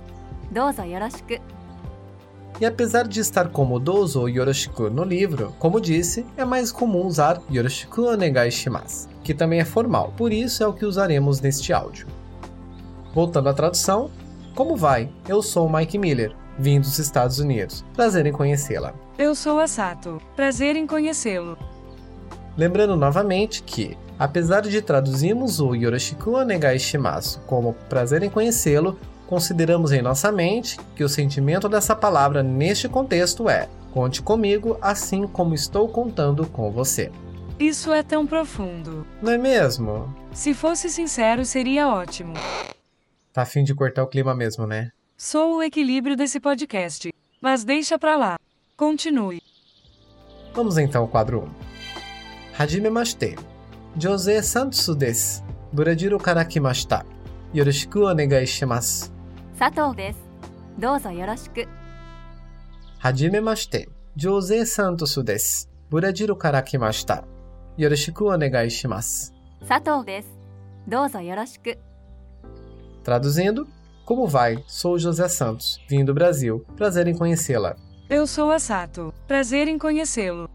[0.50, 1.36] Dozo yoroshiku.
[2.62, 7.08] E apesar de estar como dozo ou yoroshiku no livro, como disse, é mais comum
[7.08, 11.74] usar yoroshiku onegai shimasu, que também é formal, por isso é o que usaremos neste
[11.74, 12.06] áudio.
[13.16, 14.12] Voltando à tradução,
[14.54, 15.10] como vai?
[15.28, 17.84] Eu sou o Mike Miller, vim dos Estados Unidos.
[17.96, 18.94] Prazer em conhecê-la.
[19.18, 20.22] Eu sou a Sato.
[20.36, 21.58] Prazer em conhecê-lo.
[22.56, 29.00] Lembrando novamente que, apesar de traduzirmos o Yoroshiku onegai shimasu como prazer em conhecê-lo,
[29.32, 35.26] consideramos em nossa mente que o sentimento dessa palavra neste contexto é conte comigo assim
[35.26, 37.10] como estou contando com você.
[37.58, 39.08] Isso é tão profundo.
[39.22, 40.14] Não é mesmo?
[40.34, 42.34] Se fosse sincero, seria ótimo.
[43.32, 44.92] Tá a fim de cortar o clima mesmo, né?
[45.16, 47.10] Sou o equilíbrio desse podcast.
[47.40, 48.38] Mas deixa pra lá.
[48.76, 49.42] Continue.
[50.54, 51.50] Vamos então ao quadro 1.
[52.60, 53.38] Hajime mashite.
[53.98, 55.42] Jose Santos desu.
[55.72, 57.06] Burajiro kara kimashita.
[57.56, 59.21] Yoroshiku onegai shimasu.
[59.61, 60.19] 佐藤です
[60.79, 61.67] どうぞよろしく
[63.03, 63.89] Hajime mashite.
[64.17, 65.69] Jose Santos desu.
[65.91, 67.25] Burajiro kara kimashita.
[67.79, 69.33] Yoroshiku onegai shimasu.
[69.69, 70.29] 佐藤です
[70.89, 71.79] どうぞよろしく
[73.05, 73.67] Traduzindo,
[74.05, 74.65] como vai?
[74.67, 76.65] Sou José Santos, vim do Brasil.
[76.77, 77.77] Prazer em conhecê-la.
[78.09, 79.13] Eu sou a Sato.
[79.29, 80.49] Prazer em conhecê-lo.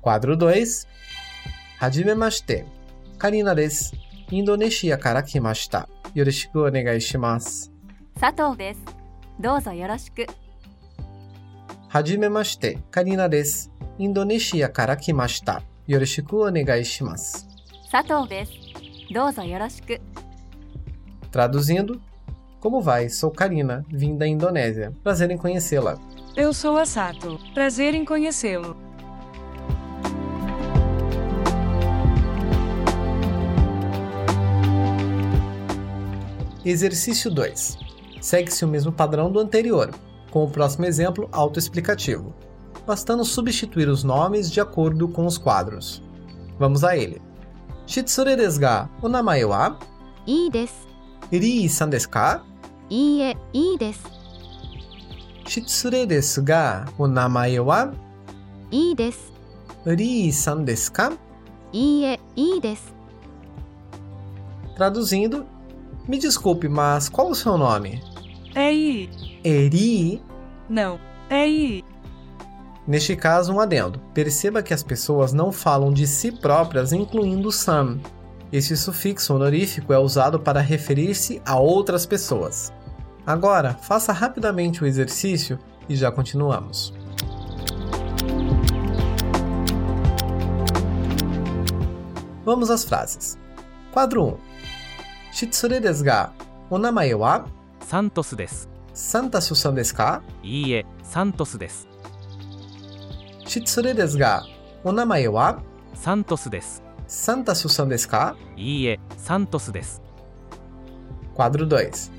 [0.00, 0.86] Quadro 2.
[1.80, 2.64] Hajime mashite.
[3.18, 3.94] Karina desu.
[4.30, 5.86] Indonesia kara kimashita.
[6.16, 7.67] Yoroshiku onegai shimasu.
[8.20, 8.80] 佐藤です
[9.40, 10.26] どうぞよろしく
[11.88, 12.78] Hajime mashite.
[12.90, 13.70] Karina desu.
[13.98, 15.62] Indonesia kara kimashita.
[15.86, 17.46] Yoroshiku onegai shimasu.
[17.92, 18.52] 佐藤です
[19.12, 20.00] どうぞよろしく
[21.30, 22.00] Traduzindo,
[22.60, 23.10] como vai?
[23.10, 24.92] Sou Karina, vim da Indonésia.
[25.02, 25.98] Prazer em conhecê-la.
[26.36, 27.38] Eu sou a Sato.
[27.54, 28.76] Prazer em conhecê-lo.
[36.64, 37.78] Exercício 2.
[38.21, 39.91] segue-se o mesmo padrão do anterior,
[40.31, 42.33] com o próximo exemplo autoexplicativo,
[42.85, 46.03] bastando substituir os nomes de acordo com os quadros.
[46.57, 47.21] Vamos a ele.
[47.87, 49.77] Shitsure desu ga, o namae wa?
[50.27, 50.87] Ii desu.
[51.31, 52.43] Rii-san desu ka?
[52.91, 54.07] Iie, ii desu.
[55.47, 57.91] Shitsure desu ga, o namae wa?
[58.71, 59.31] Ii desu.
[59.85, 61.11] Rii-san desu ka?
[61.73, 62.93] Iie, ii desu.
[64.75, 65.45] Traduzindo,
[66.07, 68.01] me desculpe, mas qual o seu nome?
[68.55, 69.09] É I.
[69.43, 70.21] Eri?
[70.67, 70.99] Não.
[71.29, 71.85] É I.
[72.87, 73.99] Neste caso, um adendo.
[74.13, 77.99] Perceba que as pessoas não falam de si próprias, incluindo Sam.
[78.51, 82.73] Esse sufixo honorífico é usado para referir-se a outras pessoas.
[83.25, 86.91] Agora, faça rapidamente o exercício e já continuamos.
[92.43, 93.37] Vamos às frases.
[93.93, 94.37] Quadro 1.
[95.31, 96.33] Shitsure desu ga,
[96.71, 97.45] o namae wa?
[97.89, 98.69] サントスです。
[98.93, 100.21] サンタスさんですか？
[100.43, 101.87] いいえサントスです。
[103.47, 104.43] 失礼ですが
[104.83, 105.63] お名前は？
[105.95, 106.83] サントスです。
[107.07, 108.35] サンタスさんですか？
[108.55, 110.03] いいえサントスです。
[111.35, 112.11] Quadro 2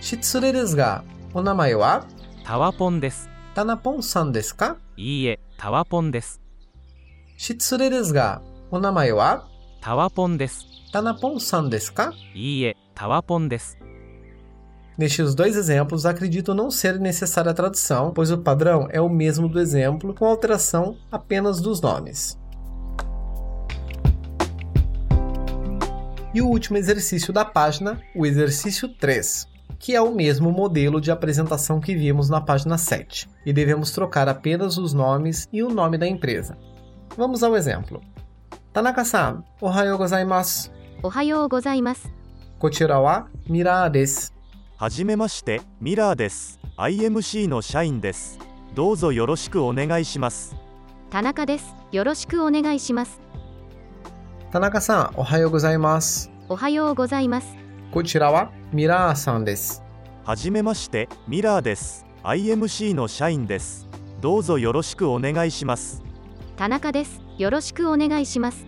[0.00, 2.06] 失礼ですがお名前は？
[2.44, 3.28] タワポンです。
[3.56, 4.76] タナポンさんですか？
[4.96, 6.40] いいえタワポンです。
[7.36, 9.48] 失礼ですがお名前は？
[9.80, 10.64] タワポンです。
[10.92, 12.12] タナポンさんですか？
[12.32, 13.76] いいえタワポンです。
[14.96, 19.60] Nestes dois exemplos, acredito não ser necessária a tradução, pois o padrão é o mesmo do
[19.60, 22.38] exemplo, com alteração apenas dos nomes.
[26.32, 31.10] E o último exercício da página, o exercício 3, que é o mesmo modelo de
[31.10, 35.98] apresentação que vimos na página 7, e devemos trocar apenas os nomes e o nome
[35.98, 36.56] da empresa.
[37.16, 38.00] Vamos ao exemplo.
[38.72, 40.70] Tanaka-san, ohayou gozaimasu.
[41.02, 42.08] Ohayou gozaimasu.
[42.58, 43.88] Kochira wa Mira.
[44.76, 46.58] はじめまして、ミラーです。
[46.76, 48.40] IMC の社員です。
[48.74, 50.56] どうぞよろしくお願いします。
[51.10, 51.76] 田中です。
[51.92, 53.20] よろしくお願いします。
[54.50, 56.28] 田中さん、おはようございます。
[56.48, 57.56] おはようございます。
[57.92, 59.84] こちらはミラーさんです。
[60.24, 62.04] はじめまして、ミラーです。
[62.24, 63.86] IMC の社員です。
[64.20, 66.02] どうぞよろしくお願いします。
[66.56, 67.20] 田中です。
[67.38, 68.66] よろしくお願いします。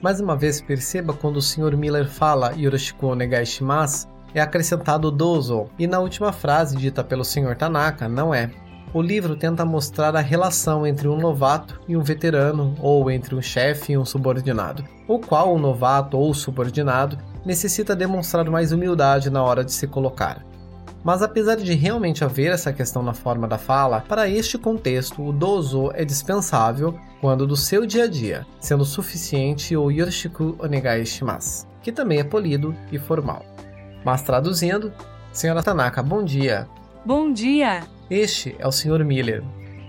[0.00, 1.76] Mais uma vez perceba quando o Sr.
[1.76, 4.06] Miller fala Yoroshiku onegai shimasu,
[4.36, 7.56] é acrescentado dozo, e na última frase dita pelo Sr.
[7.56, 8.50] Tanaka, não é.
[8.92, 13.40] O livro tenta mostrar a relação entre um novato e um veterano, ou entre um
[13.40, 17.16] chefe e um subordinado, o qual o novato ou subordinado
[17.46, 20.44] necessita demonstrar mais humildade na hora de se colocar.
[21.02, 25.32] Mas apesar de realmente haver essa questão na forma da fala, para este contexto o
[25.32, 31.66] dozo é dispensável quando do seu dia a dia, sendo suficiente o yoroshiku onegai shimasu,
[31.80, 33.42] que também é polido e formal.
[34.06, 34.92] Mas traduzindo,
[35.32, 36.68] Senhora Tanaka, bom dia.
[37.04, 37.82] Bom dia!
[38.08, 39.04] Este é o Sr.
[39.04, 39.42] Miller.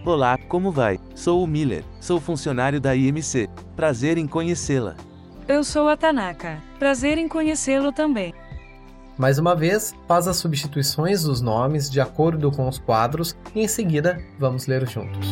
[0.03, 0.99] Olá, como vai?
[1.13, 3.47] Sou o Miller, sou funcionário da IMC.
[3.75, 4.95] Prazer em conhecê-la.
[5.47, 6.57] Eu sou a Tanaka.
[6.79, 8.33] Prazer em conhecê-lo também.
[9.19, 13.67] Mais uma vez, faz as substituições dos nomes de acordo com os quadros e em
[13.67, 15.27] seguida vamos ler juntos.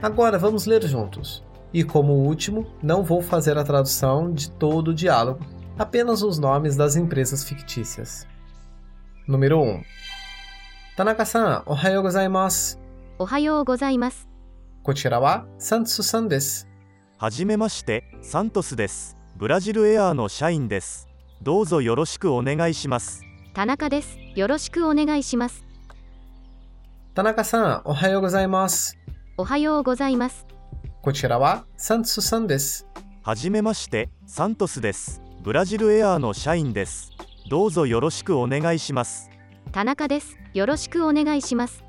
[0.00, 1.44] Agora vamos ler juntos.
[1.74, 5.40] E como último, não vou fazer a tradução de todo o diálogo,
[5.78, 8.26] apenas os nomes das empresas fictícias.
[9.26, 9.82] Número 1.
[10.96, 12.78] Tanaka-san, ohayou gozaimasu.
[13.18, 14.26] おはようございます
[14.84, 16.66] Kochira wa Santsu-san desu.
[17.18, 21.08] はじめましてサントスですブラジルエアーの社員です
[21.40, 23.22] どうぞよろしくお願いします
[23.54, 25.64] 田中ですよろしくお願いします
[27.14, 28.96] Tanaka-san, ohayou gozaimasu.
[29.36, 30.51] おはようございます Kochira
[31.04, 32.86] wa Santsu-san desu.
[33.24, 37.10] はじめましてサントスですブラジルエアーの社員です
[37.48, 39.30] どうぞよろしくお願いします
[39.72, 41.84] 田中ですよろしくお願いします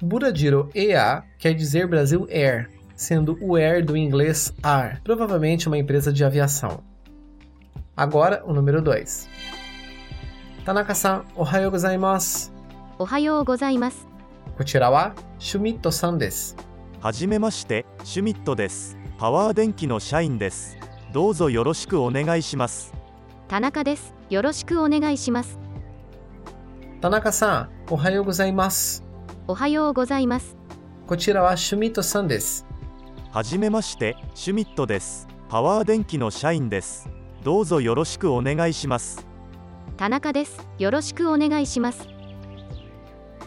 [0.00, 6.12] Buradiro EA quer dizer Brasil Air, sendo o Air do inglês AR, provavelmente uma empresa
[6.12, 6.82] de aviação.
[7.96, 9.28] Agora, o número 2.
[10.64, 12.50] Tanaka-san, ohayou gozaimasu.
[12.98, 14.06] おはようございます
[14.58, 16.56] Kochira wa Shumito-san desu.
[17.02, 18.96] はじめましてシュミットです。
[19.18, 20.78] パワー電気の社員です。
[21.12, 22.94] どうぞよろしくお願いします。
[23.48, 24.14] 田中です。
[24.30, 25.58] よろしくお願いします。
[27.00, 29.02] Tanaka-san, ohayou gozaimasu.
[29.48, 30.56] おはようございます。
[31.08, 32.64] Kochira wa Shumito-san desu.
[33.32, 35.26] はじめましてシュミットです。
[35.48, 37.08] パワー電気の社員です。
[37.42, 39.26] どうぞよろしくお願いします。
[39.96, 40.64] 田中です。
[40.78, 42.06] よろしくお願いします。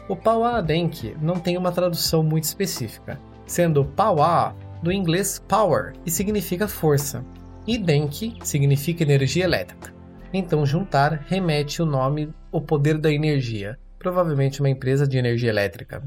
[0.10, 6.12] O Power Denki não tem uma tradução muito específica, sendo Power do inglês power e
[6.12, 7.26] significa força,
[7.66, 9.93] e Denki significa energia elétrica.
[10.32, 16.04] Então juntar remete o nome o poder da energia, provavelmente uma empresa de energia elétrica.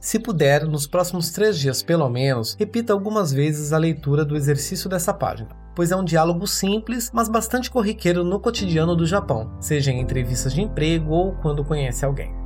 [0.00, 4.88] Se puder, nos próximos três dias pelo menos, repita algumas vezes a leitura do exercício
[4.88, 9.90] dessa página, pois é um diálogo simples, mas bastante corriqueiro no cotidiano do Japão, seja
[9.90, 12.45] em entrevistas de emprego ou quando conhece alguém.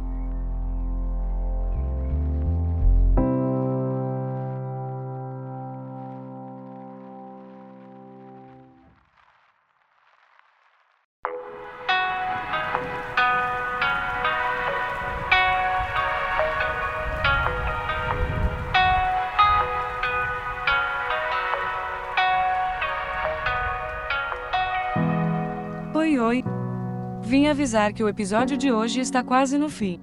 [27.70, 30.00] Avisar que o episódio de hoje está quase no fim.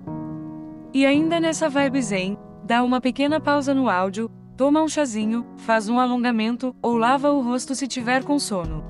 [0.94, 5.90] E ainda nessa vibe zen, dá uma pequena pausa no áudio, toma um chazinho, faz
[5.90, 8.86] um alongamento ou lava o rosto se tiver com sono.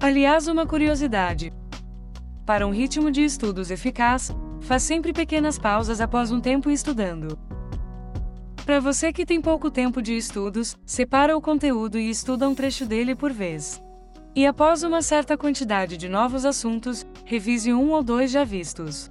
[0.00, 1.52] Aliás, uma curiosidade.
[2.44, 7.38] Para um ritmo de estudos eficaz, faz sempre pequenas pausas após um tempo estudando.
[8.66, 12.84] Para você que tem pouco tempo de estudos, separa o conteúdo e estuda um trecho
[12.84, 13.80] dele por vez.
[14.38, 19.10] E após uma certa quantidade de novos assuntos, revise um ou dois já vistos.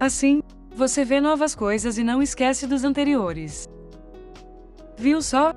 [0.00, 0.42] Assim,
[0.74, 3.68] você vê novas coisas e não esquece dos anteriores.
[4.96, 5.52] Viu só?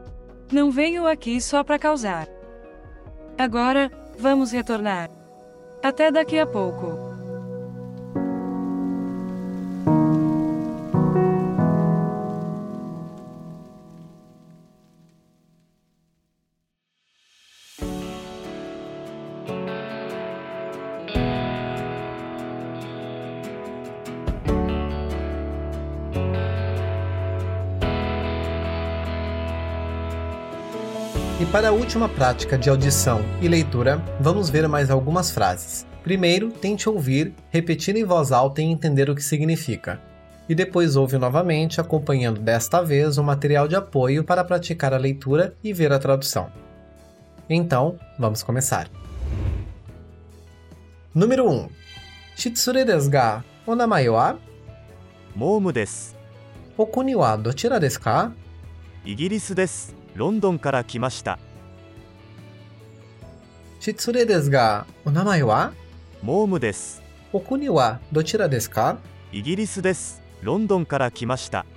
[0.51, 2.27] Não venho aqui só para causar.
[3.37, 3.89] Agora,
[4.19, 5.09] vamos retornar.
[5.81, 7.04] Até daqui a pouco.
[31.54, 35.86] para a última prática de audição e leitura, vamos ver mais algumas frases.
[36.02, 40.00] Primeiro, tente ouvir, repetir em voz alta e entender o que significa.
[40.48, 45.54] E depois ouve novamente, acompanhando desta vez o material de apoio para praticar a leitura
[45.62, 46.50] e ver a tradução.
[47.48, 48.88] Então, vamos começar.
[51.14, 51.68] Número 1.
[52.36, 54.38] Shitsure desu ga, o namae wa?
[55.34, 56.16] モームです。
[56.76, 58.32] O kuni wa dochira desu ka?
[59.04, 59.94] イギリスです。
[60.14, 61.38] ロンドンから来ました。
[63.85, 65.71] 失礼ですが、お名前は？
[66.23, 67.03] モームです。
[67.31, 68.97] お国はどちらですか？
[69.31, 70.23] イギリスです。
[70.41, 71.67] ロンドンから来ました。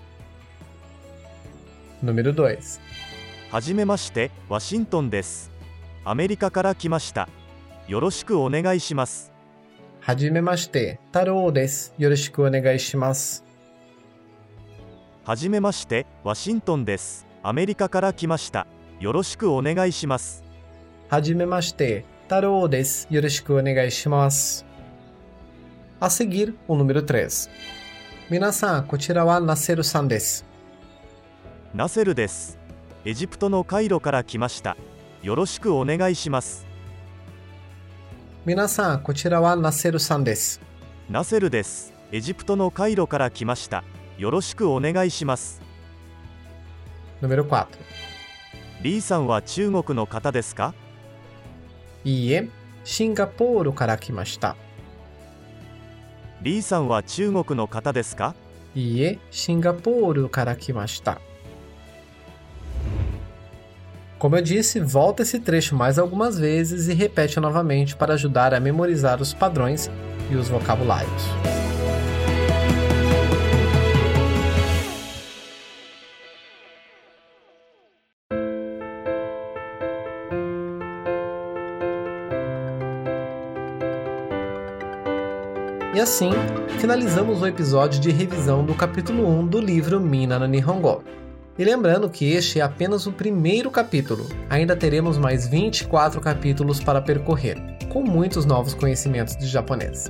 [3.50, 5.50] はじめまして、ワシントンです。
[6.02, 7.28] アメリカから来ました。
[7.88, 9.30] よろしくお願いします。
[10.00, 11.92] はじめまして、太郎です。
[11.98, 13.44] よろしくお願いします。
[15.24, 17.26] はじめまして、ワシントンです。
[17.42, 18.66] アメリカから来ました。
[18.98, 20.47] よろしくお願いします。
[21.08, 23.08] はじめまして、太郎です。
[23.08, 24.66] よろしくお願いします。
[28.28, 30.44] 皆さん、こちらはナセルさんです。
[31.72, 32.58] ナセルです。
[33.06, 34.76] エジプトのカイロから来ました。
[35.22, 36.66] よろしくお願いします。
[38.44, 40.60] 皆さん、こちらはナセルさんです。
[41.08, 41.94] ナセルです。
[42.12, 43.82] エジプトのカイロから来ました。
[44.18, 45.62] よろしくお願いします。
[47.22, 50.74] リーさんは中国の方ですか？
[52.07, 52.49] Ie,
[52.83, 54.55] Singapuru kara kimashita.
[56.41, 58.35] リーさんは中国の方ですか
[58.75, 61.19] Ie, Singapuru kara kimashita.
[64.19, 68.59] Como eu disse, volta esse trecho mais algumas vezes e repete novamente para ajudar a
[68.59, 69.91] memorizar os padrões
[70.31, 71.23] e os vocabulários.
[85.98, 86.30] E assim,
[86.78, 91.02] finalizamos o episódio de revisão do capítulo 1 do livro Mina no Nihongo.
[91.58, 97.02] E lembrando que este é apenas o primeiro capítulo, ainda teremos mais 24 capítulos para
[97.02, 100.04] percorrer, com muitos novos conhecimentos de japonês.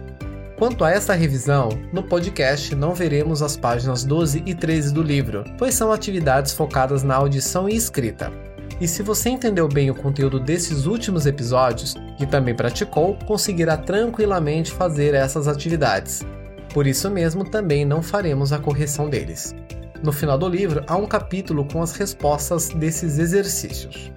[0.59, 5.43] Quanto a esta revisão, no podcast não veremos as páginas 12 e 13 do livro,
[5.57, 8.31] pois são atividades focadas na audição e escrita.
[8.81, 14.71] E se você entendeu bem o conteúdo desses últimos episódios e também praticou, conseguirá tranquilamente
[14.71, 16.25] fazer essas atividades.
[16.73, 19.55] Por isso mesmo, também não faremos a correção deles.
[20.03, 24.13] No final do livro há um capítulo com as respostas desses exercícios.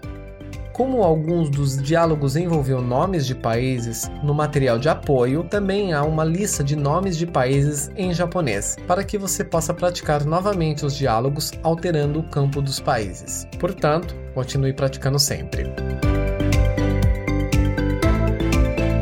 [0.73, 6.23] Como alguns dos diálogos envolviam nomes de países, no material de apoio também há uma
[6.23, 11.51] lista de nomes de países em japonês, para que você possa praticar novamente os diálogos
[11.61, 13.45] alterando o campo dos países.
[13.59, 15.65] Portanto, continue praticando sempre.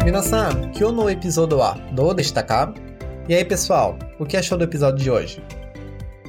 [0.04, 2.74] Minasan, kyo no episódio wa dou deshita ka?
[3.28, 5.44] E aí, pessoal, o que achou do episódio de hoje?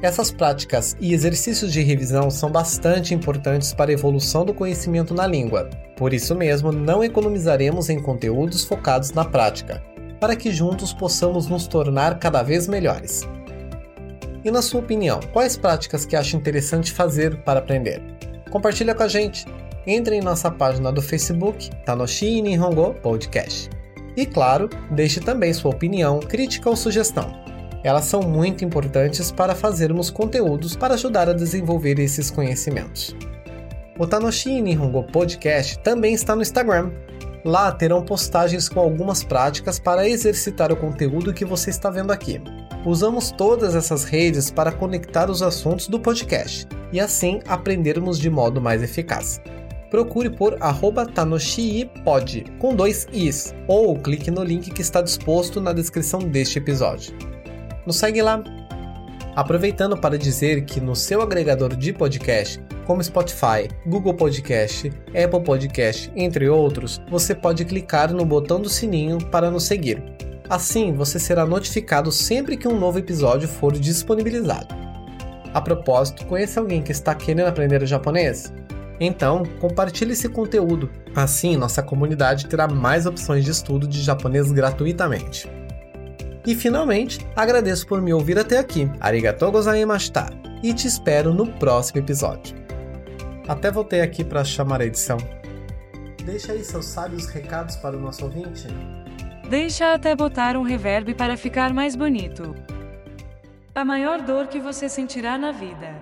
[0.01, 5.27] Essas práticas e exercícios de revisão são bastante importantes para a evolução do conhecimento na
[5.27, 5.69] língua.
[5.95, 9.83] Por isso mesmo, não economizaremos em conteúdos focados na prática,
[10.19, 13.21] para que juntos possamos nos tornar cada vez melhores.
[14.43, 18.01] E na sua opinião, quais práticas que acha interessante fazer para aprender?
[18.49, 19.45] Compartilha com a gente.
[19.85, 23.69] Entre em nossa página do Facebook, Tanoshi Nihongo Podcast.
[24.17, 27.50] E claro, deixe também sua opinião, crítica ou sugestão.
[27.83, 33.15] Elas são muito importantes para fazermos conteúdos para ajudar a desenvolver esses conhecimentos.
[33.97, 36.91] O Tanoshi Nihongo Podcast também está no Instagram.
[37.43, 42.39] Lá terão postagens com algumas práticas para exercitar o conteúdo que você está vendo aqui.
[42.85, 48.61] Usamos todas essas redes para conectar os assuntos do podcast e assim aprendermos de modo
[48.61, 49.41] mais eficaz.
[49.89, 50.57] Procure por
[51.13, 57.13] TanoshiiPod com dois i's ou clique no link que está disposto na descrição deste episódio.
[57.85, 58.43] Nos segue lá.
[59.35, 66.11] Aproveitando para dizer que no seu agregador de podcast, como Spotify, Google Podcast, Apple Podcast,
[66.15, 70.03] entre outros, você pode clicar no botão do sininho para nos seguir.
[70.49, 74.75] Assim, você será notificado sempre que um novo episódio for disponibilizado.
[75.53, 78.53] A propósito, conhece alguém que está querendo aprender japonês?
[78.99, 80.89] Então, compartilhe esse conteúdo.
[81.15, 85.49] Assim, nossa comunidade terá mais opções de estudo de japonês gratuitamente.
[86.45, 88.89] E finalmente, agradeço por me ouvir até aqui.
[88.99, 90.27] Arigatou gozaimashita.
[90.63, 92.55] E te espero no próximo episódio.
[93.47, 95.17] Até voltei aqui para chamar a edição.
[96.23, 98.67] Deixa aí seus sábios recados para o nosso ouvinte.
[99.49, 102.55] Deixa até botar um reverb para ficar mais bonito.
[103.73, 105.95] A maior dor que você sentirá na vida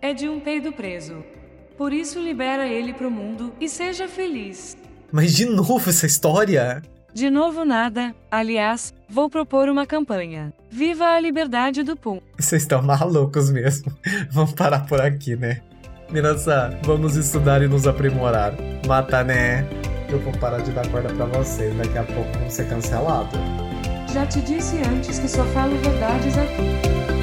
[0.00, 1.24] é de um peido preso.
[1.76, 4.76] Por isso libera ele pro mundo e seja feliz.
[5.10, 6.82] Mas de novo essa história?
[7.12, 8.14] De novo nada.
[8.30, 10.52] Aliás, vou propor uma campanha.
[10.70, 12.20] Viva a liberdade do Pum.
[12.38, 13.92] Vocês estão malucos mesmo.
[14.30, 15.60] Vamos parar por aqui, né?
[16.10, 18.54] Minasan, vamos estudar e nos aprimorar.
[18.86, 19.66] Mata, né?
[20.08, 21.76] Eu vou parar de dar corda pra vocês.
[21.76, 23.36] Daqui a pouco vão ser cancelados.
[24.12, 27.15] Já te disse antes que só falo verdades aqui.